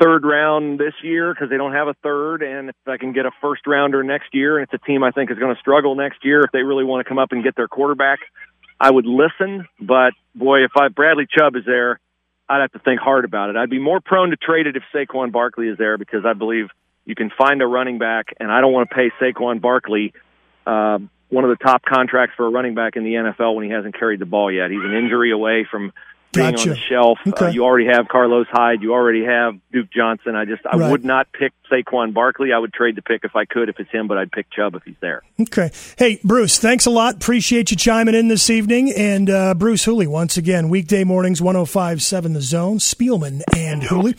third 0.01 0.25
round 0.25 0.79
this 0.79 0.95
year 1.03 1.31
because 1.31 1.51
they 1.51 1.57
don't 1.57 1.73
have 1.73 1.87
a 1.87 1.93
third, 2.01 2.41
and 2.41 2.69
if 2.69 2.75
I 2.87 2.97
can 2.97 3.13
get 3.13 3.27
a 3.27 3.31
first 3.39 3.67
rounder 3.67 4.01
next 4.01 4.33
year, 4.33 4.57
and 4.57 4.67
it's 4.67 4.73
a 4.73 4.83
team 4.83 5.03
I 5.03 5.11
think 5.11 5.29
is 5.29 5.37
going 5.37 5.53
to 5.53 5.61
struggle 5.61 5.93
next 5.93 6.25
year 6.25 6.41
if 6.41 6.51
they 6.51 6.63
really 6.63 6.85
want 6.85 7.05
to 7.05 7.07
come 7.07 7.19
up 7.19 7.33
and 7.33 7.43
get 7.43 7.55
their 7.55 7.67
quarterback, 7.67 8.17
I 8.79 8.89
would 8.89 9.05
listen. 9.05 9.67
But 9.79 10.13
boy, 10.33 10.63
if 10.63 10.71
I 10.75 10.87
Bradley 10.87 11.27
Chubb 11.29 11.55
is 11.55 11.65
there, 11.67 11.99
I'd 12.49 12.61
have 12.61 12.71
to 12.73 12.79
think 12.79 12.99
hard 12.99 13.25
about 13.25 13.49
it. 13.49 13.55
I'd 13.55 13.69
be 13.69 13.79
more 13.79 14.01
prone 14.01 14.31
to 14.31 14.35
trade 14.35 14.67
it 14.67 14.75
if 14.75 14.83
Saquon 14.93 15.31
Barkley 15.31 15.69
is 15.69 15.77
there 15.77 15.97
because 15.97 16.25
I 16.25 16.33
believe 16.33 16.67
you 17.05 17.15
can 17.15 17.31
find 17.37 17.61
a 17.61 17.67
running 17.67 17.99
back, 17.99 18.27
and 18.39 18.51
I 18.51 18.61
don't 18.61 18.73
want 18.73 18.89
to 18.89 18.95
pay 18.95 19.09
Saquon 19.21 19.61
Barkley 19.61 20.13
uh, 20.65 20.99
one 21.29 21.43
of 21.43 21.49
the 21.49 21.63
top 21.63 21.83
contracts 21.83 22.35
for 22.37 22.45
a 22.45 22.49
running 22.49 22.75
back 22.75 22.95
in 22.95 23.03
the 23.03 23.13
NFL 23.13 23.55
when 23.55 23.65
he 23.65 23.71
hasn't 23.71 23.97
carried 23.97 24.19
the 24.19 24.25
ball 24.25 24.51
yet. 24.51 24.69
He's 24.69 24.83
an 24.83 24.93
injury 24.93 25.31
away 25.31 25.65
from 25.69 25.91
being 26.33 26.51
Gotcha. 26.51 26.69
on 26.71 26.75
the 26.75 26.81
shelf. 26.89 27.19
Okay. 27.25 27.45
Uh, 27.45 27.49
you 27.49 27.63
already 27.63 27.87
have 27.87 28.07
Carlos 28.09 28.47
Hyde. 28.51 28.81
You 28.81 28.93
already 28.93 29.23
have 29.25 29.55
Duke 29.71 29.89
Johnson. 29.91 30.35
I 30.35 30.45
just 30.45 30.61
I 30.65 30.75
Right. 30.77 30.91
would 30.91 31.05
not 31.05 31.31
pick 31.31 31.53
Saquon 31.71 32.13
Barkley. 32.13 32.51
I 32.51 32.57
would 32.59 32.73
trade 32.73 32.95
the 32.95 33.01
pick 33.01 33.21
if 33.23 33.35
I 33.35 33.45
could 33.45 33.69
if 33.69 33.79
it's 33.79 33.89
him, 33.91 34.07
but 34.07 34.17
I'd 34.17 34.31
pick 34.31 34.49
Chubb 34.51 34.75
if 34.75 34.83
he's 34.83 34.95
there. 34.99 35.21
Okay. 35.39 35.71
Hey, 35.97 36.19
Bruce, 36.23 36.59
thanks 36.59 36.85
a 36.85 36.89
lot. 36.89 37.15
Appreciate 37.15 37.71
you 37.71 37.77
chiming 37.77 38.15
in 38.15 38.27
this 38.27 38.49
evening. 38.49 38.91
And 38.91 39.29
uh, 39.29 39.53
Bruce 39.53 39.85
Hooley, 39.85 40.07
once 40.07 40.35
again, 40.37 40.69
weekday 40.69 41.03
mornings, 41.03 41.41
1057 41.41 42.33
The 42.33 42.41
Zone, 42.41 42.77
Spielman 42.79 43.41
and 43.55 43.83
Hooley. 43.83 44.15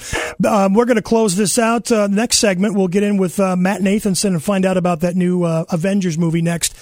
Um, 0.48 0.74
we're 0.74 0.84
going 0.86 0.96
to 0.96 1.02
close 1.02 1.36
this 1.36 1.58
out. 1.58 1.90
Uh, 1.92 2.06
next 2.06 2.38
segment, 2.38 2.74
we'll 2.74 2.88
get 2.88 3.02
in 3.02 3.16
with 3.16 3.38
uh, 3.40 3.56
Matt 3.56 3.80
Nathanson 3.80 4.28
and 4.28 4.42
find 4.42 4.64
out 4.64 4.76
about 4.76 5.00
that 5.00 5.16
new 5.16 5.42
uh, 5.44 5.64
Avengers 5.70 6.16
movie 6.16 6.42
next. 6.42 6.74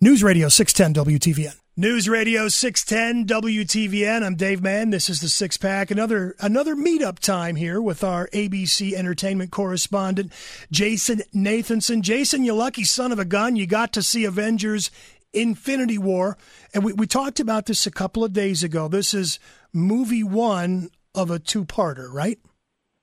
News 0.00 0.22
Radio 0.22 0.48
610 0.48 1.04
WTVN. 1.18 1.54
News 1.76 2.08
Radio 2.08 2.46
610 2.46 3.26
WTVN. 3.26 4.24
I'm 4.24 4.36
Dave 4.36 4.62
Mann. 4.62 4.90
This 4.90 5.10
is 5.10 5.20
the 5.20 5.28
Six 5.28 5.56
Pack. 5.56 5.90
Another 5.90 6.36
another 6.38 6.76
meetup 6.76 7.18
time 7.18 7.56
here 7.56 7.82
with 7.82 8.04
our 8.04 8.28
ABC 8.28 8.92
entertainment 8.92 9.50
correspondent 9.50 10.32
Jason 10.70 11.22
Nathanson. 11.34 12.00
Jason, 12.00 12.44
you 12.44 12.54
lucky 12.54 12.84
son 12.84 13.10
of 13.10 13.18
a 13.18 13.24
gun. 13.24 13.56
You 13.56 13.66
got 13.66 13.92
to 13.94 14.04
see 14.04 14.24
Avengers 14.24 14.92
Infinity 15.32 15.98
War. 15.98 16.38
And 16.72 16.84
we, 16.84 16.92
we 16.92 17.08
talked 17.08 17.40
about 17.40 17.66
this 17.66 17.88
a 17.88 17.90
couple 17.90 18.22
of 18.22 18.32
days 18.32 18.62
ago. 18.62 18.86
This 18.86 19.12
is 19.12 19.40
movie 19.72 20.22
one 20.22 20.90
of 21.12 21.28
a 21.28 21.40
two 21.40 21.64
parter, 21.64 22.06
right? 22.08 22.38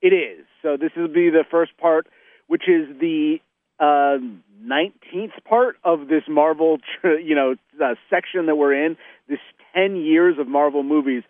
It 0.00 0.14
is. 0.14 0.46
So 0.62 0.78
this 0.78 0.92
will 0.96 1.08
be 1.08 1.28
the 1.28 1.44
first 1.50 1.76
part, 1.76 2.06
which 2.46 2.66
is 2.66 2.88
the 2.98 3.36
uh, 3.78 4.16
19th 4.66 5.44
part 5.44 5.76
of 5.84 6.08
this 6.08 6.22
Marvel, 6.28 6.78
you 7.04 7.34
know, 7.34 7.54
uh, 7.82 7.94
section 8.10 8.46
that 8.46 8.56
we're 8.56 8.74
in. 8.74 8.96
This 9.28 9.38
10 9.74 9.96
years 9.96 10.38
of 10.38 10.48
Marvel 10.48 10.82
movies. 10.82 11.22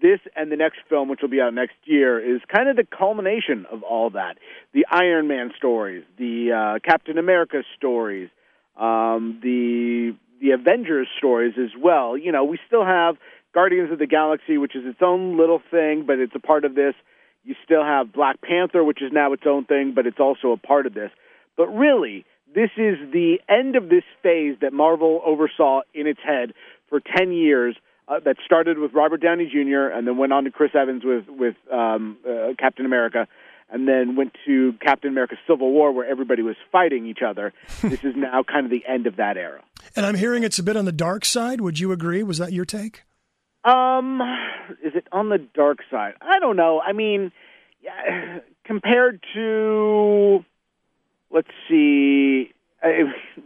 This 0.00 0.20
and 0.36 0.52
the 0.52 0.56
next 0.56 0.78
film, 0.88 1.08
which 1.08 1.20
will 1.22 1.28
be 1.28 1.40
out 1.40 1.52
next 1.54 1.74
year, 1.84 2.20
is 2.20 2.40
kind 2.54 2.68
of 2.68 2.76
the 2.76 2.86
culmination 2.86 3.66
of 3.70 3.82
all 3.82 4.10
that. 4.10 4.38
The 4.72 4.86
Iron 4.90 5.26
Man 5.26 5.50
stories, 5.56 6.04
the 6.16 6.52
uh, 6.52 6.78
Captain 6.88 7.18
America 7.18 7.62
stories, 7.76 8.30
um, 8.76 9.40
the 9.42 10.14
the 10.40 10.52
Avengers 10.52 11.08
stories 11.18 11.54
as 11.58 11.70
well. 11.76 12.16
You 12.16 12.30
know, 12.30 12.44
we 12.44 12.60
still 12.64 12.84
have 12.84 13.16
Guardians 13.52 13.90
of 13.90 13.98
the 13.98 14.06
Galaxy, 14.06 14.56
which 14.56 14.76
is 14.76 14.84
its 14.86 15.00
own 15.02 15.36
little 15.36 15.60
thing, 15.68 16.04
but 16.06 16.20
it's 16.20 16.34
a 16.36 16.38
part 16.38 16.64
of 16.64 16.76
this. 16.76 16.94
You 17.42 17.56
still 17.64 17.82
have 17.82 18.12
Black 18.12 18.40
Panther, 18.40 18.84
which 18.84 19.02
is 19.02 19.10
now 19.10 19.32
its 19.32 19.44
own 19.46 19.64
thing, 19.64 19.94
but 19.96 20.06
it's 20.06 20.20
also 20.20 20.52
a 20.52 20.56
part 20.56 20.86
of 20.86 20.94
this. 20.94 21.10
But 21.56 21.66
really, 21.68 22.24
this 22.54 22.70
is 22.76 22.96
the 23.12 23.38
end 23.48 23.76
of 23.76 23.88
this 23.88 24.04
phase 24.22 24.56
that 24.60 24.72
Marvel 24.72 25.20
oversaw 25.24 25.82
in 25.94 26.06
its 26.06 26.20
head 26.24 26.54
for 26.88 27.00
10 27.00 27.32
years. 27.32 27.76
Uh, 28.08 28.18
that 28.24 28.36
started 28.42 28.78
with 28.78 28.94
Robert 28.94 29.20
Downey 29.20 29.50
Jr. 29.52 29.92
and 29.94 30.06
then 30.06 30.16
went 30.16 30.32
on 30.32 30.44
to 30.44 30.50
Chris 30.50 30.70
Evans 30.74 31.02
with 31.04 31.24
with 31.28 31.56
um, 31.70 32.16
uh, 32.26 32.54
Captain 32.58 32.86
America, 32.86 33.28
and 33.68 33.86
then 33.86 34.16
went 34.16 34.34
to 34.46 34.72
Captain 34.80 35.10
America: 35.10 35.36
Civil 35.46 35.70
War, 35.70 35.92
where 35.92 36.08
everybody 36.08 36.40
was 36.40 36.56
fighting 36.72 37.04
each 37.04 37.18
other. 37.20 37.52
this 37.82 38.02
is 38.04 38.14
now 38.16 38.42
kind 38.42 38.64
of 38.64 38.70
the 38.70 38.82
end 38.88 39.06
of 39.06 39.16
that 39.16 39.36
era. 39.36 39.62
And 39.94 40.06
I'm 40.06 40.14
hearing 40.14 40.42
it's 40.42 40.58
a 40.58 40.62
bit 40.62 40.74
on 40.74 40.86
the 40.86 40.90
dark 40.92 41.26
side. 41.26 41.60
Would 41.60 41.80
you 41.80 41.92
agree? 41.92 42.22
Was 42.22 42.38
that 42.38 42.50
your 42.50 42.64
take? 42.64 43.02
Um, 43.62 44.22
is 44.82 44.92
it 44.94 45.06
on 45.12 45.28
the 45.28 45.38
dark 45.54 45.80
side? 45.90 46.14
I 46.22 46.38
don't 46.38 46.56
know. 46.56 46.80
I 46.80 46.92
mean, 46.94 47.32
yeah, 47.82 48.38
compared 48.64 49.22
to, 49.34 50.44
let's 51.38 51.54
see, 51.68 52.50
uh, 52.82 52.88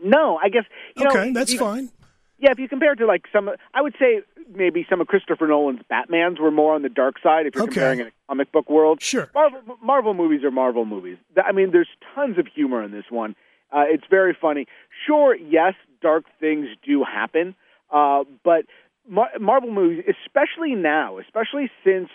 no, 0.05 0.39
I 0.43 0.49
guess 0.49 0.65
you 0.97 1.05
know. 1.05 1.11
okay, 1.11 1.33
that's 1.33 1.53
you- 1.53 1.59
fine. 1.59 1.91
Yeah, 2.39 2.51
if 2.51 2.59
you 2.59 2.69
compare 2.69 2.93
it 2.95 2.97
to 2.97 3.07
like 3.07 3.27
some, 3.33 3.49
I 3.73 3.81
would 3.83 3.95
say 4.01 4.23
maybe 4.53 4.85
some 4.91 5.01
of 5.01 5.07
Christopher 5.07 5.47
Nolan's 5.47 5.83
Batman's 5.89 6.41
were 6.41 6.51
more 6.51 6.75
on 6.75 6.83
the 6.83 6.89
dark 6.89 7.17
side. 7.23 7.47
If 7.47 7.55
you're 7.55 7.63
Okay. 7.65 7.75
comparing 7.75 8.01
in 8.01 8.07
a 8.09 8.11
comic 8.29 8.51
book 8.51 8.69
world, 8.69 9.01
Sure. 9.01 9.31
Marvel, 9.33 9.61
Marvel 9.81 10.13
movies 10.15 10.43
are 10.43 10.51
Marvel 10.51 10.85
movies. 10.85 11.19
I 11.45 11.53
mean, 11.53 11.71
there's 11.71 11.89
tons 12.17 12.39
of 12.39 12.49
humor 12.49 12.83
in 12.83 12.91
this 12.91 13.05
one. 13.11 13.37
Uh, 13.71 13.85
it's 13.87 14.03
very 14.11 14.35
funny. 14.35 14.67
Sure, 15.07 15.37
yes, 15.37 15.75
dark 16.01 16.25
things 16.41 16.67
do 16.85 17.05
happen, 17.05 17.55
uh, 17.93 18.25
but 18.43 18.65
Mar- 19.09 19.31
Marvel 19.41 19.71
movies, 19.71 20.03
especially 20.09 20.75
now, 20.75 21.19
especially 21.19 21.71
since 21.85 22.09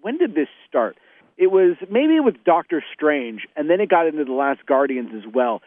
when 0.00 0.16
did 0.16 0.34
this 0.34 0.48
start? 0.66 0.96
It 1.38 1.48
was 1.48 1.76
maybe 1.90 2.18
with 2.20 2.42
Doctor 2.44 2.82
Strange, 2.94 3.46
and 3.56 3.68
then 3.68 3.80
it 3.80 3.88
got 3.90 4.06
into 4.06 4.24
the 4.24 4.32
Last 4.32 4.64
Guardians 4.66 5.10
as 5.14 5.30
well. 5.32 5.60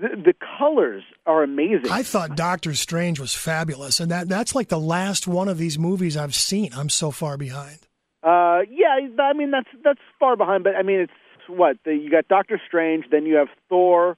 The, 0.00 0.08
the 0.10 0.34
colors 0.58 1.02
are 1.26 1.42
amazing. 1.42 1.90
I 1.90 2.04
thought 2.04 2.36
Doctor 2.36 2.74
Strange 2.74 3.18
was 3.18 3.34
fabulous, 3.34 3.98
and 3.98 4.10
that 4.12 4.28
that's 4.28 4.54
like 4.54 4.68
the 4.68 4.78
last 4.78 5.26
one 5.26 5.48
of 5.48 5.58
these 5.58 5.78
movies 5.78 6.16
I've 6.16 6.34
seen. 6.34 6.70
I'm 6.74 6.88
so 6.88 7.10
far 7.10 7.36
behind. 7.36 7.78
Uh, 8.22 8.60
yeah, 8.70 8.98
I 9.20 9.32
mean 9.32 9.50
that's 9.50 9.68
that's 9.82 9.98
far 10.20 10.36
behind, 10.36 10.62
but 10.62 10.76
I 10.76 10.82
mean 10.82 11.00
it's 11.00 11.12
what 11.48 11.76
the, 11.84 11.92
you 11.94 12.08
got 12.10 12.28
Doctor 12.28 12.60
Strange, 12.68 13.06
then 13.10 13.26
you 13.26 13.34
have 13.36 13.48
Thor 13.68 14.16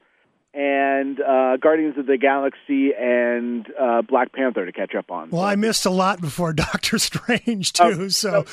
and 0.52 1.18
uh, 1.20 1.56
Guardians 1.56 1.96
of 1.96 2.04
the 2.06 2.18
Galaxy 2.18 2.90
and 2.94 3.66
uh, 3.80 4.02
Black 4.02 4.32
Panther 4.34 4.66
to 4.66 4.72
catch 4.72 4.94
up 4.94 5.10
on. 5.10 5.30
Well, 5.30 5.40
So- 5.40 5.46
I 5.48 5.56
missed 5.56 5.86
a 5.86 5.90
lot 5.90 6.20
before 6.20 6.52
Doctor 6.52 6.98
Strange 6.98 7.72
too. 7.72 7.82
Oh, 7.84 8.08
so 8.08 8.44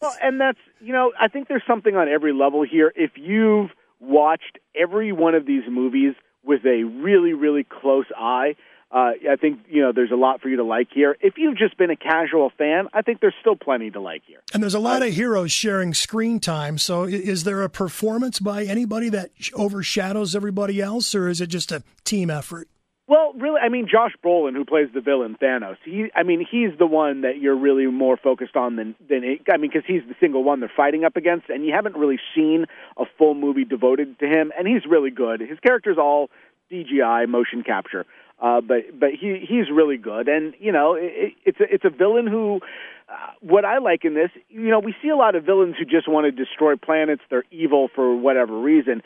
Well, 0.00 0.14
and 0.22 0.40
that's 0.40 0.58
you 0.80 0.92
know 0.92 1.12
I 1.18 1.28
think 1.28 1.48
there's 1.48 1.64
something 1.66 1.96
on 1.96 2.08
every 2.08 2.32
level 2.32 2.64
here. 2.64 2.92
If 2.94 3.12
you've 3.16 3.70
watched 4.00 4.58
every 4.74 5.12
one 5.12 5.34
of 5.34 5.46
these 5.46 5.62
movies 5.68 6.14
with 6.44 6.64
a 6.64 6.84
really 6.84 7.32
really 7.32 7.64
close 7.64 8.06
eye, 8.16 8.56
uh, 8.90 9.12
I 9.30 9.36
think 9.40 9.60
you 9.68 9.82
know 9.82 9.92
there's 9.92 10.12
a 10.12 10.16
lot 10.16 10.40
for 10.40 10.48
you 10.48 10.56
to 10.56 10.64
like 10.64 10.88
here. 10.94 11.16
If 11.20 11.38
you've 11.38 11.56
just 11.58 11.76
been 11.76 11.90
a 11.90 11.96
casual 11.96 12.50
fan, 12.56 12.88
I 12.92 13.02
think 13.02 13.20
there's 13.20 13.34
still 13.40 13.56
plenty 13.56 13.90
to 13.90 14.00
like 14.00 14.22
here. 14.26 14.40
and 14.54 14.62
there's 14.62 14.74
a 14.74 14.78
lot 14.80 15.02
of 15.02 15.12
heroes 15.12 15.50
sharing 15.50 15.92
screen 15.92 16.38
time. 16.40 16.78
So 16.78 17.04
is 17.04 17.44
there 17.44 17.62
a 17.62 17.68
performance 17.68 18.38
by 18.38 18.64
anybody 18.64 19.08
that 19.08 19.30
overshadows 19.54 20.36
everybody 20.36 20.80
else, 20.80 21.14
or 21.14 21.28
is 21.28 21.40
it 21.40 21.48
just 21.48 21.72
a 21.72 21.82
team 22.04 22.30
effort? 22.30 22.68
Well, 23.08 23.32
really, 23.34 23.60
I 23.60 23.68
mean, 23.68 23.86
Josh 23.88 24.14
Brolin, 24.24 24.54
who 24.54 24.64
plays 24.64 24.88
the 24.92 25.00
villain 25.00 25.36
Thanos, 25.40 25.76
he, 25.84 26.10
I 26.16 26.24
mean, 26.24 26.44
he's 26.48 26.76
the 26.76 26.86
one 26.86 27.20
that 27.20 27.38
you're 27.40 27.56
really 27.56 27.86
more 27.86 28.16
focused 28.16 28.56
on 28.56 28.74
than 28.74 28.96
than 29.08 29.22
it, 29.22 29.42
I 29.48 29.58
mean, 29.58 29.70
because 29.72 29.86
he's 29.86 30.02
the 30.08 30.16
single 30.18 30.42
one 30.42 30.58
they're 30.58 30.72
fighting 30.76 31.04
up 31.04 31.16
against, 31.16 31.48
and 31.48 31.64
you 31.64 31.72
haven't 31.72 31.96
really 31.96 32.18
seen 32.34 32.66
a 32.96 33.04
full 33.16 33.34
movie 33.34 33.64
devoted 33.64 34.18
to 34.18 34.26
him, 34.26 34.52
and 34.58 34.66
he's 34.66 34.84
really 34.88 35.10
good. 35.10 35.40
His 35.40 35.58
character's 35.60 35.98
all 35.98 36.30
CGI, 36.70 37.28
motion 37.28 37.62
capture, 37.62 38.06
uh, 38.40 38.60
but 38.60 38.98
but 38.98 39.10
he 39.10 39.38
he's 39.48 39.70
really 39.72 39.98
good, 39.98 40.26
and 40.26 40.54
you 40.58 40.72
know, 40.72 40.94
it, 40.94 41.34
it's 41.44 41.60
a, 41.60 41.72
it's 41.72 41.84
a 41.84 41.90
villain 41.90 42.26
who. 42.26 42.60
Uh, 43.08 43.14
what 43.40 43.64
I 43.64 43.78
like 43.78 44.04
in 44.04 44.14
this, 44.14 44.30
you 44.48 44.68
know, 44.68 44.80
we 44.80 44.92
see 45.00 45.10
a 45.10 45.14
lot 45.14 45.36
of 45.36 45.44
villains 45.44 45.76
who 45.78 45.84
just 45.84 46.08
want 46.08 46.24
to 46.24 46.32
destroy 46.32 46.74
planets. 46.74 47.22
They're 47.30 47.44
evil 47.52 47.86
for 47.94 48.16
whatever 48.16 48.58
reason 48.58 49.00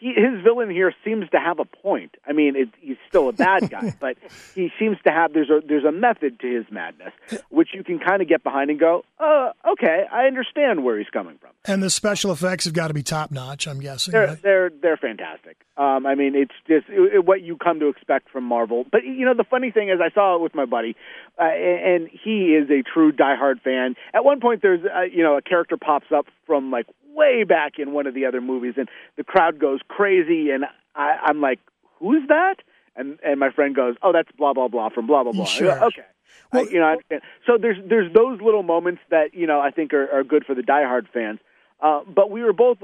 he, 0.00 0.08
his 0.14 0.42
villain 0.42 0.70
here 0.70 0.92
seems 1.04 1.28
to 1.30 1.38
have 1.38 1.58
a 1.58 1.64
point. 1.64 2.16
I 2.26 2.32
mean, 2.32 2.56
it, 2.56 2.68
he's 2.80 2.96
still 3.08 3.28
a 3.28 3.32
bad 3.32 3.70
guy, 3.70 3.94
but 4.00 4.16
he 4.54 4.70
seems 4.78 4.96
to 5.04 5.10
have 5.10 5.32
there's 5.32 5.50
a 5.50 5.60
there's 5.66 5.84
a 5.84 5.92
method 5.92 6.40
to 6.40 6.46
his 6.56 6.64
madness, 6.70 7.12
which 7.50 7.68
you 7.74 7.82
can 7.84 7.98
kind 7.98 8.22
of 8.22 8.28
get 8.28 8.42
behind 8.42 8.70
and 8.70 8.78
go, 8.78 9.04
uh, 9.18 9.52
okay, 9.72 10.04
I 10.10 10.26
understand 10.26 10.84
where 10.84 10.98
he's 10.98 11.08
coming 11.10 11.38
from. 11.38 11.50
And 11.64 11.82
the 11.82 11.90
special 11.90 12.32
effects 12.32 12.64
have 12.64 12.74
got 12.74 12.88
to 12.88 12.94
be 12.94 13.02
top 13.02 13.30
notch. 13.30 13.66
I'm 13.66 13.80
guessing. 13.80 14.12
They're 14.12 14.26
right? 14.28 14.42
they're 14.42 14.70
they're 14.70 14.96
fantastic. 14.96 15.56
Um, 15.76 16.06
I 16.06 16.14
mean, 16.16 16.34
it's 16.34 16.54
just 16.66 16.88
it, 16.88 17.14
it- 17.14 17.24
what 17.24 17.42
you 17.42 17.56
come 17.56 17.80
to 17.80 17.88
expect 17.88 18.30
from 18.30 18.44
Marvel. 18.44 18.84
But 18.90 19.04
you 19.04 19.24
know, 19.24 19.34
the 19.34 19.44
funny 19.44 19.70
thing 19.70 19.88
is, 19.90 20.00
I 20.02 20.10
saw 20.14 20.36
it 20.36 20.40
with 20.42 20.54
my 20.54 20.64
buddy, 20.64 20.96
uh, 21.38 21.42
and, 21.44 22.02
and 22.02 22.10
he 22.10 22.54
is 22.54 22.68
a 22.70 22.82
true 22.82 23.12
diehard 23.12 23.60
fan. 23.62 23.94
At 24.14 24.24
one 24.24 24.40
point, 24.40 24.62
there's 24.62 24.80
uh, 24.84 25.02
you 25.02 25.22
know 25.22 25.36
a 25.36 25.42
character 25.42 25.76
pops 25.76 26.06
up 26.14 26.26
from 26.46 26.70
like 26.70 26.86
way 27.18 27.44
back 27.44 27.72
in 27.78 27.92
one 27.92 28.06
of 28.06 28.14
the 28.14 28.24
other 28.26 28.40
movies, 28.40 28.74
and 28.76 28.88
the 29.16 29.24
crowd 29.24 29.58
goes 29.58 29.80
crazy, 29.88 30.50
and 30.50 30.64
I, 30.94 31.16
I'm 31.26 31.40
like, 31.40 31.60
who's 31.98 32.26
that? 32.28 32.56
And 32.96 33.18
and 33.24 33.38
my 33.38 33.50
friend 33.50 33.74
goes, 33.74 33.96
oh, 34.02 34.12
that's 34.12 34.30
blah 34.38 34.52
blah 34.54 34.68
blah 34.68 34.88
from 34.90 35.06
blah 35.06 35.22
blah 35.24 35.32
blah. 35.32 35.44
Go, 35.44 35.50
Sure. 35.50 35.84
okay. 35.84 36.06
I, 36.52 36.60
you 36.62 36.78
know, 36.80 36.86
I 36.86 36.92
understand. 36.92 37.22
So 37.46 37.58
there's 37.60 37.76
there's 37.88 38.12
those 38.14 38.40
little 38.40 38.62
moments 38.62 39.02
that 39.10 39.34
you 39.34 39.46
know 39.46 39.60
I 39.60 39.70
think 39.70 39.92
are, 39.92 40.10
are 40.20 40.24
good 40.24 40.44
for 40.46 40.54
the 40.54 40.62
diehard 40.62 41.06
fans. 41.12 41.40
Uh, 41.80 42.00
but 42.06 42.30
we 42.30 42.42
were 42.42 42.52
both 42.52 42.78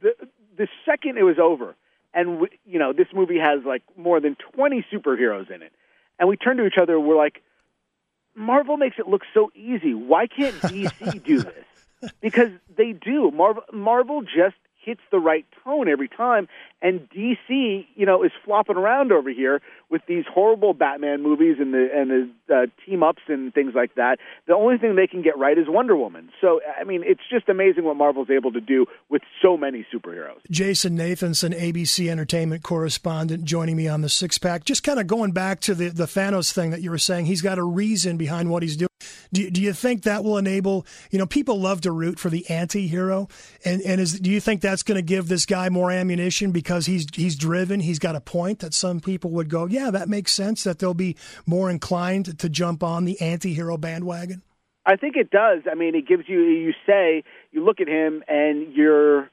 the, 0.00 0.12
the 0.56 0.68
second 0.86 1.18
it 1.18 1.22
was 1.24 1.36
over, 1.38 1.74
and 2.14 2.40
we, 2.40 2.48
you 2.64 2.78
know 2.78 2.92
this 2.92 3.08
movie 3.12 3.38
has 3.38 3.60
like 3.66 3.82
more 3.96 4.20
than 4.20 4.36
20 4.54 4.86
superheroes 4.92 5.50
in 5.50 5.62
it, 5.62 5.72
and 6.18 6.28
we 6.28 6.36
turned 6.36 6.58
to 6.58 6.66
each 6.66 6.78
other. 6.80 6.98
We're 6.98 7.16
like, 7.16 7.42
Marvel 8.34 8.76
makes 8.76 8.96
it 8.98 9.06
look 9.08 9.22
so 9.34 9.50
easy. 9.54 9.92
Why 9.94 10.26
can't 10.28 10.54
DC 10.62 11.22
do 11.24 11.42
this? 11.42 11.64
Because 12.20 12.50
they 12.76 12.92
do. 12.92 13.30
Marvel 13.30 13.64
Marvel 13.72 14.22
just 14.22 14.56
hits 14.84 15.00
the 15.10 15.18
right 15.18 15.44
tone 15.64 15.88
every 15.88 16.08
time, 16.08 16.48
and 16.80 17.08
DC, 17.10 17.86
you 17.94 18.06
know, 18.06 18.22
is 18.22 18.30
flopping 18.44 18.76
around 18.76 19.12
over 19.12 19.30
here 19.30 19.60
with 19.90 20.02
these 20.06 20.24
horrible 20.32 20.74
Batman 20.74 21.22
movies 21.22 21.56
and 21.58 21.74
the 21.74 21.88
and 21.94 22.30
the 22.46 22.54
uh, 22.54 22.66
team 22.86 23.02
ups 23.02 23.22
and 23.28 23.52
things 23.52 23.72
like 23.74 23.94
that. 23.96 24.18
The 24.46 24.54
only 24.54 24.78
thing 24.78 24.94
they 24.96 25.06
can 25.06 25.22
get 25.22 25.36
right 25.38 25.58
is 25.58 25.66
Wonder 25.68 25.96
Woman. 25.96 26.30
So 26.40 26.60
I 26.80 26.84
mean, 26.84 27.02
it's 27.04 27.20
just 27.30 27.48
amazing 27.48 27.84
what 27.84 27.96
Marvel's 27.96 28.30
able 28.30 28.52
to 28.52 28.60
do 28.60 28.86
with 29.08 29.22
so 29.42 29.56
many 29.56 29.86
superheroes. 29.92 30.38
Jason 30.50 30.96
Nathanson, 30.96 31.58
ABC 31.58 32.08
Entertainment 32.10 32.62
correspondent, 32.62 33.44
joining 33.44 33.76
me 33.76 33.88
on 33.88 34.00
the 34.02 34.08
six 34.08 34.38
pack. 34.38 34.64
Just 34.64 34.82
kind 34.82 34.98
of 35.00 35.06
going 35.06 35.32
back 35.32 35.60
to 35.60 35.74
the, 35.74 35.88
the 35.88 36.04
Thanos 36.06 36.52
thing 36.52 36.70
that 36.70 36.80
you 36.82 36.90
were 36.90 36.98
saying, 36.98 37.26
he's 37.26 37.42
got 37.42 37.58
a 37.58 37.64
reason 37.64 38.16
behind 38.16 38.50
what 38.50 38.62
he's 38.62 38.76
doing. 38.76 38.88
Do, 39.32 39.42
you- 39.42 39.50
do 39.50 39.60
you 39.62 39.72
think 39.72 40.02
that 40.04 40.24
will 40.24 40.38
enable, 40.38 40.86
you 41.10 41.18
know, 41.18 41.26
people 41.26 41.60
love 41.60 41.80
to 41.82 41.92
root 41.92 42.18
for 42.18 42.30
the 42.30 42.48
anti 42.48 42.86
hero? 42.86 43.28
And, 43.64 43.80
and 43.82 44.00
is, 44.00 44.18
do 44.18 44.30
you 44.30 44.40
think 44.40 44.62
that's 44.68 44.82
going 44.82 44.96
to 44.96 45.02
give 45.02 45.28
this 45.28 45.46
guy 45.46 45.70
more 45.70 45.90
ammunition 45.90 46.50
because 46.50 46.84
he's, 46.84 47.06
he's 47.14 47.36
driven? 47.36 47.80
He's 47.80 47.98
got 47.98 48.16
a 48.16 48.20
point 48.20 48.58
that 48.58 48.74
some 48.74 49.00
people 49.00 49.30
would 49.30 49.48
go, 49.48 49.66
yeah, 49.66 49.90
that 49.90 50.08
makes 50.08 50.32
sense, 50.32 50.64
that 50.64 50.78
they'll 50.78 50.92
be 50.92 51.16
more 51.46 51.70
inclined 51.70 52.38
to 52.38 52.48
jump 52.48 52.82
on 52.82 53.06
the 53.06 53.18
anti 53.20 53.54
hero 53.54 53.78
bandwagon? 53.78 54.42
I 54.84 54.96
think 54.96 55.16
it 55.16 55.30
does. 55.30 55.62
I 55.70 55.74
mean, 55.74 55.94
it 55.94 56.06
gives 56.06 56.24
you 56.28 56.40
you 56.40 56.72
say 56.86 57.24
you 57.50 57.64
look 57.64 57.80
at 57.80 57.88
him 57.88 58.22
and 58.28 58.74
you're 58.74 59.30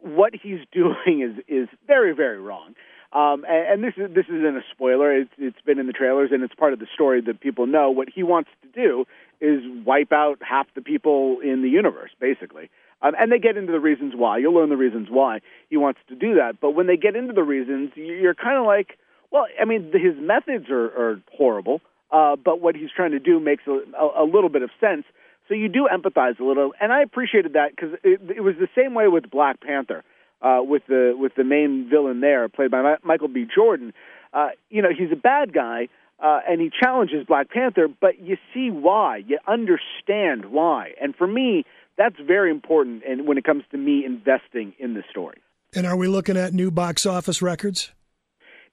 what 0.00 0.32
he's 0.34 0.60
doing 0.72 1.22
is 1.22 1.44
is 1.48 1.68
very 1.86 2.14
very 2.14 2.40
wrong. 2.40 2.74
Um, 3.12 3.44
and, 3.48 3.84
and 3.84 3.84
this 3.84 3.94
is 3.96 4.14
this 4.14 4.26
isn't 4.26 4.56
a 4.56 4.64
spoiler. 4.72 5.12
It's 5.12 5.30
it's 5.38 5.60
been 5.64 5.78
in 5.78 5.86
the 5.86 5.92
trailers 5.92 6.30
and 6.32 6.42
it's 6.42 6.54
part 6.54 6.72
of 6.72 6.78
the 6.78 6.88
story 6.92 7.20
that 7.22 7.40
people 7.40 7.66
know. 7.66 7.90
What 7.90 8.08
he 8.12 8.22
wants 8.22 8.50
to 8.62 8.68
do 8.68 9.04
is 9.40 9.62
wipe 9.84 10.12
out 10.12 10.38
half 10.40 10.66
the 10.74 10.82
people 10.82 11.38
in 11.40 11.62
the 11.62 11.68
universe, 11.68 12.10
basically. 12.20 12.70
Um, 13.00 13.12
and 13.18 13.30
they 13.30 13.38
get 13.38 13.56
into 13.56 13.72
the 13.72 13.80
reasons 13.80 14.14
why. 14.16 14.38
You'll 14.38 14.54
learn 14.54 14.70
the 14.70 14.76
reasons 14.76 15.08
why 15.10 15.40
he 15.70 15.76
wants 15.76 16.00
to 16.08 16.14
do 16.14 16.34
that. 16.34 16.60
But 16.60 16.72
when 16.72 16.86
they 16.86 16.96
get 16.96 17.14
into 17.14 17.32
the 17.32 17.44
reasons, 17.44 17.92
you're 17.94 18.34
kind 18.34 18.58
of 18.58 18.66
like, 18.66 18.98
well, 19.30 19.46
I 19.60 19.64
mean, 19.64 19.92
his 19.92 20.14
methods 20.20 20.66
are, 20.70 20.86
are 20.86 21.22
horrible, 21.36 21.80
uh, 22.10 22.36
but 22.36 22.60
what 22.60 22.74
he's 22.74 22.90
trying 22.94 23.12
to 23.12 23.18
do 23.18 23.38
makes 23.38 23.64
a, 23.66 23.80
a, 23.96 24.24
a 24.24 24.26
little 24.26 24.48
bit 24.48 24.62
of 24.62 24.70
sense. 24.80 25.04
So 25.48 25.54
you 25.54 25.68
do 25.68 25.88
empathize 25.90 26.38
a 26.40 26.44
little, 26.44 26.72
and 26.80 26.92
I 26.92 27.02
appreciated 27.02 27.54
that 27.54 27.70
because 27.70 27.94
it, 28.04 28.20
it 28.36 28.40
was 28.42 28.54
the 28.58 28.68
same 28.76 28.94
way 28.94 29.08
with 29.08 29.30
Black 29.30 29.60
Panther, 29.60 30.04
uh, 30.42 30.60
with 30.60 30.82
the 30.88 31.14
with 31.16 31.34
the 31.36 31.44
main 31.44 31.88
villain 31.88 32.20
there, 32.20 32.48
played 32.48 32.70
by 32.70 32.82
Mi- 32.82 32.98
Michael 33.02 33.28
B. 33.28 33.46
Jordan. 33.52 33.94
Uh, 34.32 34.48
you 34.68 34.82
know, 34.82 34.90
he's 34.90 35.10
a 35.10 35.16
bad 35.16 35.54
guy, 35.54 35.88
uh, 36.22 36.40
and 36.46 36.60
he 36.60 36.70
challenges 36.70 37.24
Black 37.26 37.48
Panther, 37.50 37.88
but 38.00 38.20
you 38.20 38.36
see 38.52 38.70
why, 38.70 39.22
you 39.26 39.38
understand 39.46 40.50
why, 40.50 40.92
and 41.00 41.16
for 41.16 41.26
me, 41.26 41.64
that's 41.98 42.16
very 42.24 42.50
important. 42.50 43.02
And 43.06 43.28
when 43.28 43.36
it 43.36 43.44
comes 43.44 43.64
to 43.72 43.76
me 43.76 44.04
investing 44.04 44.72
in 44.78 44.94
the 44.94 45.02
story. 45.10 45.38
And 45.74 45.86
are 45.86 45.96
we 45.96 46.08
looking 46.08 46.36
at 46.36 46.54
new 46.54 46.70
box 46.70 47.04
office 47.04 47.42
records? 47.42 47.90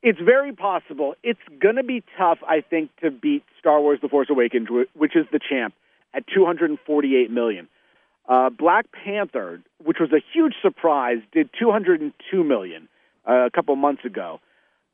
It's 0.02 0.20
very 0.20 0.54
possible. 0.54 1.16
It's 1.24 1.40
going 1.60 1.78
to 1.78 1.84
be 1.84 2.04
tough, 2.18 2.38
I 2.48 2.62
think, 2.62 2.92
to 3.02 3.10
beat 3.12 3.44
Star 3.60 3.82
Wars: 3.82 4.00
The 4.02 4.08
Force 4.08 4.28
Awakens, 4.30 4.68
which 4.94 5.16
is 5.16 5.26
the 5.32 5.40
champ, 5.40 5.74
at 6.14 6.24
248 6.34 7.32
million. 7.32 7.68
Uh, 8.28 8.50
Black 8.50 8.86
Panther, 8.92 9.62
which 9.84 9.98
was 10.00 10.12
a 10.12 10.22
huge 10.34 10.54
surprise, 10.62 11.18
did 11.32 11.50
202 11.60 12.44
million 12.44 12.88
uh, 13.28 13.46
a 13.46 13.52
couple 13.52 13.76
months 13.76 14.06
ago. 14.06 14.40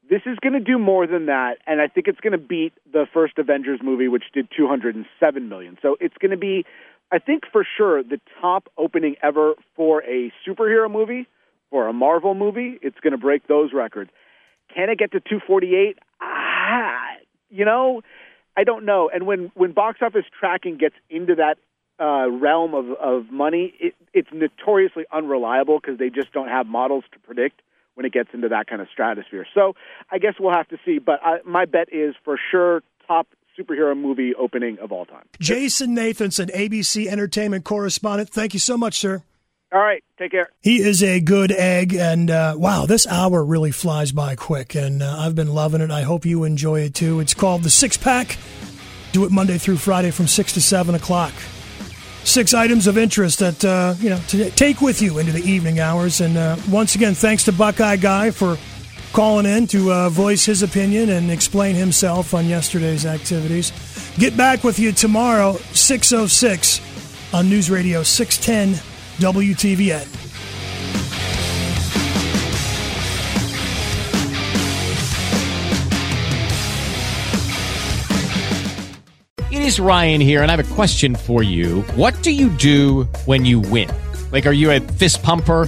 This 0.10 0.22
is 0.26 0.38
going 0.42 0.54
to 0.54 0.60
do 0.60 0.78
more 0.78 1.08
than 1.08 1.28
that, 1.28 1.58
and 1.66 1.80
I 1.80 1.88
think 1.88 2.08
it's 2.08 2.20
going 2.20 2.34
to 2.34 2.38
beat 2.38 2.74
the 2.92 3.06
first 3.14 3.38
Avengers 3.38 3.80
movie, 3.82 4.10
which 4.10 4.24
did 4.34 4.48
207 4.56 5.48
million. 5.48 5.78
So 5.82 5.96
it's 6.02 6.18
going 6.18 6.32
to 6.32 6.38
be, 6.38 6.66
I 7.12 7.20
think, 7.20 7.44
for 7.52 7.66
sure, 7.78 8.04
the 8.04 8.20
top 8.40 8.70
opening 8.78 9.16
ever 9.22 9.56
for 9.76 10.04
a 10.04 10.32
superhero 10.48 10.90
movie, 10.90 11.28
for 11.70 11.88
a 11.88 11.94
Marvel 11.94 12.34
movie. 12.34 12.80
It's 12.82 13.00
going 13.02 13.12
to 13.12 13.18
break 13.18 13.48
those 13.48 13.74
records. 13.74 14.12
Can 14.74 14.90
it 14.90 14.98
get 14.98 15.12
to 15.12 15.20
248? 15.20 16.00
Ah, 16.22 17.00
you 17.50 17.66
know, 17.66 18.02
I 18.56 18.64
don't 18.64 18.86
know. 18.86 19.10
And 19.14 19.26
when 19.26 19.52
when 19.56 19.74
box 19.74 20.00
office 20.02 20.26
tracking 20.40 20.78
gets 20.78 20.96
into 21.10 21.36
that 21.36 21.58
uh, 22.00 22.30
realm 22.30 22.74
of 22.74 22.92
of 22.92 23.32
money, 23.32 23.74
it, 23.80 23.96
it's 24.14 24.30
notoriously 24.32 25.06
unreliable 25.12 25.80
because 25.80 26.00
they 26.00 26.10
just 26.10 26.32
don't 26.32 26.48
have 26.48 26.66
models 26.68 27.04
to 27.14 27.20
predict 27.20 27.62
when 27.96 28.06
it 28.06 28.14
gets 28.14 28.30
into 28.34 28.48
that 28.50 28.68
kind 28.68 28.82
of 28.82 28.88
stratosphere. 28.92 29.46
So 29.54 29.76
I 30.10 30.18
guess 30.18 30.36
we'll 30.40 30.54
have 30.54 30.68
to 30.70 30.78
see. 30.86 31.00
But 31.00 31.20
I, 31.24 31.40
my 31.46 31.66
bet 31.66 31.90
is 31.92 32.16
for 32.24 32.40
sure 32.52 32.84
top 33.06 33.28
superhero 33.60 33.98
movie 33.98 34.34
opening 34.36 34.80
of 34.80 34.92
all 34.92 35.06
time. 35.06 35.26
Jason 35.40 35.96
Nathanson, 35.96 36.54
ABC 36.56 37.08
Entertainment 37.08 37.66
correspondent. 37.66 38.30
Thank 38.30 38.54
you 38.54 38.60
so 38.60 38.78
much, 38.78 39.00
sir. 39.00 39.24
All 39.74 39.80
right, 39.80 40.04
take 40.20 40.32
care. 40.32 40.50
He 40.60 40.82
is 40.82 41.02
a 41.02 41.22
good 41.22 41.50
egg, 41.50 41.94
and 41.94 42.30
uh, 42.30 42.56
wow, 42.58 42.86
this 42.86 43.08
hour 43.08 43.44
really 43.44 43.72
flies 43.72 44.12
by 44.12 44.36
quick, 44.36 44.76
and 44.76 45.02
uh, 45.02 45.16
I've 45.20 45.34
been 45.34 45.54
loving 45.54 45.80
it. 45.80 45.92
I 45.92 46.02
hope 46.02 46.26
you 46.26 46.44
enjoy 46.44 46.82
it 46.82 46.94
too. 46.94 47.22
It's 47.22 47.34
called 47.34 47.64
the 47.64 47.70
Six 47.70 47.96
Pack. 47.96 48.38
Do 49.14 49.24
it 49.24 49.32
Monday 49.32 49.58
through 49.58 49.78
Friday 49.78 50.12
from 50.12 50.28
six 50.28 50.52
to 50.54 50.62
seven 50.62 50.94
o'clock. 50.94 51.32
Six 52.26 52.54
items 52.54 52.86
of 52.86 52.98
interest 52.98 53.40
that 53.40 53.64
uh, 53.64 53.94
you 54.00 54.10
know 54.10 54.20
to 54.28 54.50
take 54.52 54.82
with 54.82 55.02
you 55.02 55.20
into 55.20 55.32
the 55.32 55.50
evening 55.50 55.80
hours. 55.80 56.20
And 56.20 56.38
uh, 56.38 56.58
once 56.70 56.96
again, 56.96 57.14
thanks 57.14 57.46
to 57.46 57.54
Buckeye 57.54 57.96
Guy 57.96 58.32
for 58.32 58.58
calling 59.14 59.46
in 59.46 59.68
to 59.68 59.92
uh, 59.92 60.10
voice 60.10 60.46
his 60.46 60.64
opinion 60.64 61.10
and 61.10 61.32
explain 61.32 61.76
himself 61.76 62.34
on 62.34 62.48
yesterday's 62.48 63.06
activities. 63.06 63.72
Get 64.18 64.36
back 64.38 64.64
with 64.64 64.80
you 64.80 64.92
tomorrow, 64.92 65.54
six 65.74 66.12
oh 66.14 66.28
six, 66.28 66.82
on 67.34 67.50
News 67.50 67.70
Radio 67.70 68.04
six 68.04 68.38
ten 68.38 68.74
WTVN. 69.18 70.08
It 79.52 79.62
is 79.62 79.80
Ryan 79.80 80.22
here, 80.22 80.42
and 80.42 80.50
I 80.50 80.56
have 80.56 80.72
a 80.72 80.76
question 80.76 81.14
for 81.14 81.44
you. 81.44 81.82
What 81.96 82.22
do 82.24 82.32
you 82.32 82.50
do 82.50 83.04
when 83.26 83.46
you 83.46 83.60
win? 83.60 83.90
Like, 84.32 84.46
are 84.46 84.54
you 84.54 84.72
a 84.72 84.80
fist 84.80 85.22
pumper? 85.22 85.68